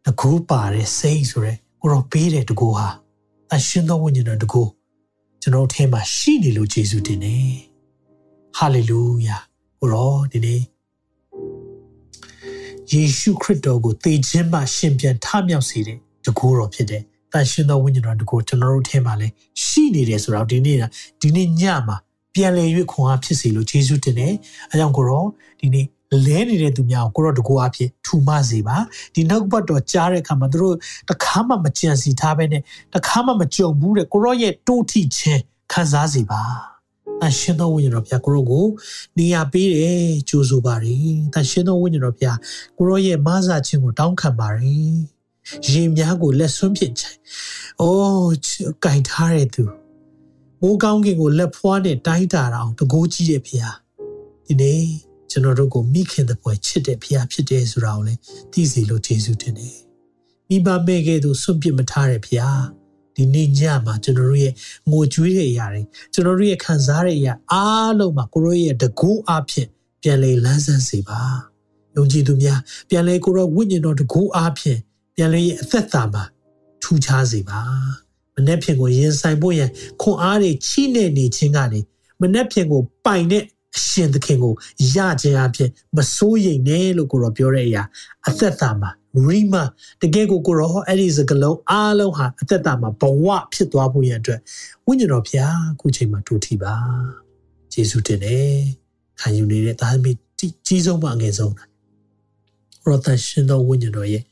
[0.06, 2.88] တကူပါတဲ့စိတ်ဆိုရဲကိုရောပေးတဲ့တကူဟာ
[3.54, 4.64] အရှင်သောဝိညာဉ်တော်တကူ
[5.42, 7.67] ကျွန်တော်ထဲမှာရှိနေလို့ယေရှုတင်တယ်
[8.58, 9.38] ဟာလေလုယာ
[9.80, 10.62] ကိုရောဒီနေ့
[12.92, 17.04] ယေရှုခရစ်တော်ကိုသေခြင်းမှရှင်ပြန်ထမြောက်စေတဲ့တကူတော်ဖြစ်တယ်
[17.34, 19.34] တန်ရှင်သောဝိညာဉ်တော်တကူကျွန်တော်တို့ထဲမှာလည်း
[19.66, 20.78] ရှိနေတယ်ဆိုတော့ဒီနေ့
[21.22, 21.98] ဒီနေ့ညမှာ
[22.34, 24.34] ပြန်လည်၍ခွန်အားဖြစ်စေလို့ယေရှုတင်တယ်
[24.72, 25.26] အဲကြောင့်ကိုရော
[25.60, 25.86] ဒီနေ့
[26.26, 28.78] လဲနေတဲ့သူများကိုကိုရောတကူအဖြစ်ထူမစေပါ
[29.14, 30.76] ဒီနောက်ဘတ်တော်ကြားတဲ့အခါမှာသူတို့
[31.10, 32.62] တခါမှမကြံစီထားဘဲနဲ့
[32.96, 35.42] တခါမှမကြုံဘူးတဲ့ကိုရောရဲ့တိုးထီခြင်း
[35.72, 36.77] ခံစားစေပါ
[37.22, 38.66] တန်ရှင်သောဝိညာဉ်တော်ဘုရားကိုရောကို
[39.18, 42.38] နေရာပေးတယ်ကြိုးဆိုပါရယ်တန်ရှင်သောဝိညာဉ်တော်ဘုရား
[42.78, 44.96] ကိုရောရဲ့မဆာခြင်းကိုတောင်းခံပါရယ်
[45.72, 47.16] ရင်များကိုလက်ဆွန်းဖြစ်ချင်
[47.82, 48.36] အိုး
[48.84, 49.64] ကင်ထားတဲ့သူ
[50.62, 53.78] မိုးကောင်းကင်ကိုလက်ဖွားနဲ့တိုင်းတာအောင်တကိုးကြီးတဲ့ဘုရား
[54.46, 54.82] ဒီနေ့
[55.32, 58.20] ကျွန်တော်တို့ကိုမိခင်တဲ့ပွဲချစ်တဲ့ဖခင်ဖြစ်တယ်ဆိုတာကိုလည်း
[58.52, 59.76] သိစေလို့ယေရှုတင်တယ်။
[60.50, 62.58] မိဘမဲ့ကဲ့သို့ဆွန့်ပစ်မထားတဲ့ဖခင်
[63.18, 64.54] ဒီနေ့ညမှာကျွန်တော်တို့ရဲ့
[64.92, 65.82] ငိုကြွေးတဲ့အရာတွေ
[66.14, 69.68] ကျွန်တော်တို့ရဲ့ခံစားတဲ့အရာအားလုံးမှာကိုရောရဲ့တကူအဖြစ်
[70.02, 71.22] ပြန်လေလန်းဆန်းစေပါ။
[71.96, 72.60] ယုံကြည်သူများ
[72.90, 74.78] ပြန်လေကိုရောဝိညာဉ်တော်တကူအဖြစ်
[75.16, 76.24] ပြန်လေရဲ့အသက်တာမှာ
[76.84, 77.60] ထူးခြားစေပါ
[78.36, 79.70] မနေ့ဖြင့်ကိုရင်ဆိုင်ဖို့ရန်
[80.02, 81.80] ခွန်အားတွေချိနေနေခြင်းကနေ
[82.22, 83.44] မနေ့ဖြင့်ကိုပိုင်တဲ့
[83.78, 84.54] အရှင်သခင်ကို
[84.96, 87.84] ရခြင်းအဖြစ်မစိုးရိမ်နဲ့လို့ကိုရောပြောတဲ့အရာ
[88.28, 88.90] အသက်တာမှာ
[89.26, 89.64] ရီမာ
[90.02, 94.40] တကယ်ကိုကိုရောအဲ့ဒီစကလုံးအားလုံးဟာအသက်တာမှာဘဝဖြစ်သွားဖို့ရန်အတွက်
[94.86, 96.76] ဝိညာဉ်တော်ဖျားခုချိန်မှာတူထီပါ
[97.74, 98.58] ယေရှုတင်တယ်
[99.20, 100.18] ခံယူနေတဲ့သားသမီး
[100.68, 101.54] ကြီးဆုံးပါအငယ်ဆုံး
[102.86, 104.24] ရောတန်ရှင်တော်ဝိညာဉ်တော်ရဲ့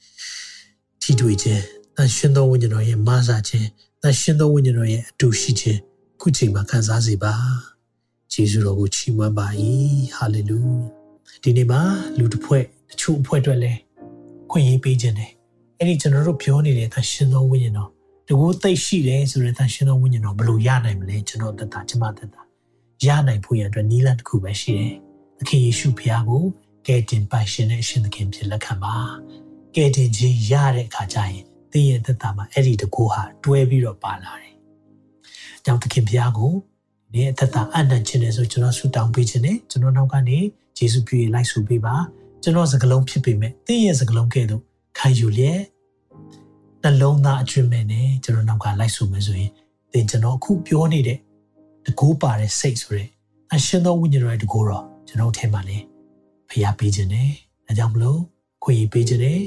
[1.01, 1.63] ထီတွေ့ခြင်း
[1.95, 3.67] တန်ရှင်သောဝိညာဉ်တော်ရဲ့မဆာခြင်း
[4.01, 5.79] တန်ရှင်သောဝိညာဉ်တော်ရဲ့အတူရှိခြင်း
[6.21, 7.33] ခုချိန်မှာခံစားစေပါ
[8.33, 9.47] ယေရှုတော်ကိုချီးမွမ်းပါ၏
[10.15, 10.61] ဟာလေလု
[11.43, 11.81] ဒီနေ့မှာ
[12.17, 13.79] လူတစ်ဖွဲ့တချို့အဖွဲ့အတွက်လည်း
[14.51, 15.31] ခွင့်ရေးပေးခြင်းတယ်
[15.79, 17.89] အဲ့ဒီကျွန်တော်တို့ပြောနေတဲ့တန်ရှင်သောဝိညာဉ်တော်
[18.27, 22.41] တကူသိရှိတယ်ဆိုတဲ့တန်ရှင်သောဝိညာဉ်တော်ဘယ်လိုရနိုင်မလဲကျွန်တော်သက်တာကျမသက်တာ
[23.05, 24.93] ရနိုင်ဖို့ရန်အတွက်နည်းလမ်းတစ်ခုပဲရှိတယ်
[25.39, 26.43] သခင်ယေရှုဖခင်ကို
[26.87, 28.95] ကယ်တင်ပိုင်ရှင်တဲ့အရှင်သခင်ဖြစ်လက်ခံပါ
[29.75, 34.53] ကယ်တင်ခြင်းရတဲ့အခါကျရင်သင်ရဲ့သက်တာမှာအဲ့ဒီတကူဟာတွဲပြီးတော့ပါလာတယ်။
[35.65, 36.53] ကြောင့်သခင်ဖျားကို
[37.13, 40.37] ဒီအသက်တာအနံ့ခြင်းနဲ့ဆိုကျွန်တော်ဆူတောင်းပေးခြင်းနဲ့ကျွန်တော်နောက်ကနေ
[40.77, 41.95] ယေရှုပြည့်လိုက်ဆိုပေးပါ
[42.45, 44.61] ကျွန်တော်စကလုံးဖြစ်ပေမဲ့သင်ရဲ့စကလုံးကဲ့သို့
[44.97, 45.61] ခံယူလျက်
[46.83, 49.51] နှလုံးသားအကျွင့်မဲ့နဲ့ကျွန်တော်နောက်ကလိုက်ဆိုမယ်ဆိုရင်
[49.91, 51.19] သင်ကျွန်တော်အခုပြောနေတဲ့
[51.85, 53.09] တကူပါတဲ့စိတ်ဆိုတဲ့
[53.53, 55.77] အရှင်သောဝိညာဉ်တော်ရဲ့တကူတော့ကျွန်တော်ထဲမှာလေ
[56.49, 57.29] ဖျားပေးခြင်းနဲ့
[57.65, 58.19] ဒါကြောင့်မလို့
[58.63, 59.41] ခွင့်ရပေးခြင်းနဲ့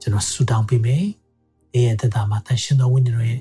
[0.00, 1.04] ကျွန်တော်ဆူတောင်းပေးမယ်။
[1.74, 3.40] ရဲ့သက်တာမှာတန်ရှင်သောဝိညာဉ်တော်ရဲ့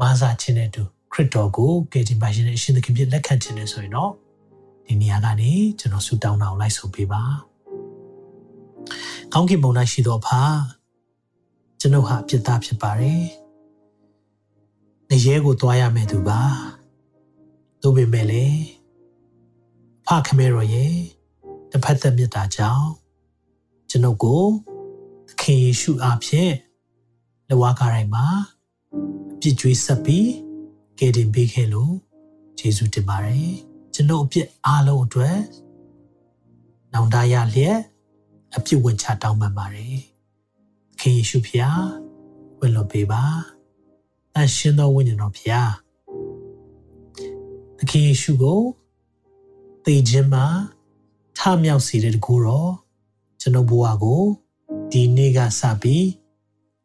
[0.00, 4.12] မာစာခြင်းနဲ့တူခရစ်တော်ကိုကယ်တင်ပါရှင်နဲ့အရှင်သခင်ဖြစ်လက်ခံခြင်းနဲ့ဆိုရင်တော့
[4.86, 7.22] ဒီနေရာကနေကျွန်တော်ဆူတောင်းတာကိုလိုက်ဆိုပေးပါ။
[9.32, 10.28] ကောင်းကင်ဘုံ၌ရှိသောအဖ
[11.80, 13.22] ကျွန်ုပ်ဟာပြစ်သားဖြစ်ပါတယ်။
[15.10, 16.40] နေရဲကိုသွားရမယ်သူပါ။
[17.82, 18.62] သို့ပေမဲ့လည်း
[20.06, 20.96] ဖခမဲတော်ရဲ့
[21.70, 22.88] တစ်ဖက်သက်မြတ်တာကြောင့်
[23.90, 24.44] ကျွန်ုပ်ကို
[25.28, 26.54] သခင်ယေရှုအားဖြင့်
[27.48, 28.26] လဝါကားတိုင်းမှာ
[29.34, 30.30] အပြစ်ကြွေးဆက်ပြီး
[30.98, 31.94] ကယ်တင်ပေးခဲ့လို့
[32.60, 33.52] ယေရှုတင်ပါတယ်
[33.94, 35.38] ကျွန်ုပ်အပြစ်အားလုံးအတွက်
[36.92, 37.78] နောင်တရလျက်
[38.56, 39.98] အပြစ်ဝင်ချတောင်းပန်ပါတယ်
[41.00, 41.84] ခင်ယေရှုဖျား
[42.58, 43.24] ဝင်လို့ပေးပါ
[44.36, 45.72] အရှင်တော်ဝိညာဉ်တော်ဖျား
[47.78, 48.60] သခင်ယေရှုကို
[49.84, 50.46] သေခြင်းမှာ
[51.38, 52.72] ထမြောက်စေတဲ့တကူတော့
[53.40, 54.22] ကျွန်ုပ်ဘဝကို
[54.92, 56.06] ဒီနေ့ကစပြီး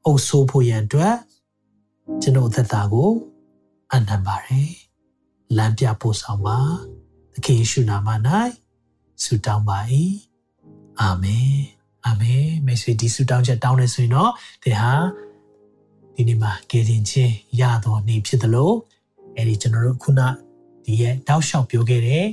[0.05, 1.17] အုပ်ဆိုးဖို့ရန်အတွက်
[2.21, 3.11] ကျွန်တော်သက်တာကို
[3.93, 4.71] အနံပါတယ်
[5.57, 6.59] လမ်းပြပို့ဆောင်ပါ
[7.33, 8.09] သခင်ယေရှုနာမ၌
[9.23, 9.79] ဆုတောင်းပါ၏
[11.01, 11.55] အာမင်
[12.05, 14.31] အာမင်မိတ်ဆွေဒီဆုတောင်းချက်တောင်းနေဆိုရင်တော့
[14.63, 14.93] သင်ဟာ
[16.15, 18.75] ဒီနေ့မှာကယ်တင်ခြင်းရတော်နေဖြစ်တယ်လို့
[19.37, 20.21] အဲဒီကျွန်တော်တို့ခုန
[20.85, 22.25] ဒီရဲ့တောက်လျှောက်ပြောခဲ့တဲ့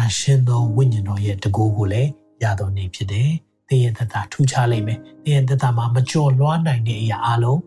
[0.00, 2.10] အရှင်သောဝိညာဉ်တော်ရဲ့တကူကိုလည်း
[2.42, 3.30] ရတော်နေဖြစ်တယ်
[3.68, 7.60] သင်ရဲ့သက်တာထူးခြားလိမ့်မယ်သင်ရဲ့သက်တာမှာမကြော်လွှားနိုင်တဲ့အရာအလုံး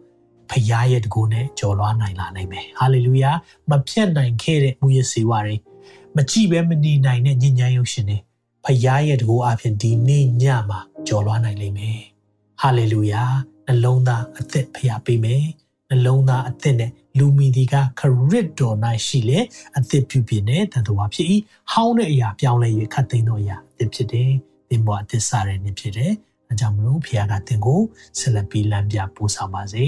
[0.50, 3.32] ဖခင်ရဲ့တကူနဲ့ကြော်လွှားနိုင်လာနိုင်မယ်ဟာလေလုယာ
[3.70, 5.56] မပြတ်နိုင်ခဲ့တဲ့မူရစေဝါတွေ
[6.16, 8.18] မကြည့်ပဲမနေနိုင်တဲ့ညဉ့်ညမ်းရုပ်ရှင်တွေ
[8.66, 12.00] ဖခင်ရဲ့တကူအပြင်ဒီနေ့ညမှာကြော်လွှားနိုင်လိမ့်မယ်
[12.62, 13.24] ဟာလေလုယာ
[13.68, 15.46] နှလုံးသားအသက်ဖခင်ပေးမယ်
[15.90, 19.40] နှလုံးသားအသက်နဲ့လူမီဒီကခရစ်တော်၌ရှိလေ
[19.78, 21.28] အသက်ပြုပြင်တဲ့တန်တော်ဖြစ်၏
[21.72, 24.32] ဟောင်းတဲ့အရာပြောင်းလဲ၍ခတ်သိမ်းသောအရာအသက်ဖြစ်တယ်
[24.70, 26.12] သင်ပေါ်အသက်စားတဲ့နေ့ဖြစ်တယ်
[26.50, 27.82] အဲကြောင့်မလို့ဖခင်ကသင်ကို
[28.20, 29.88] ဆက်လက်ပြီးလမ်းပြပို့ဆောင်ပါစေ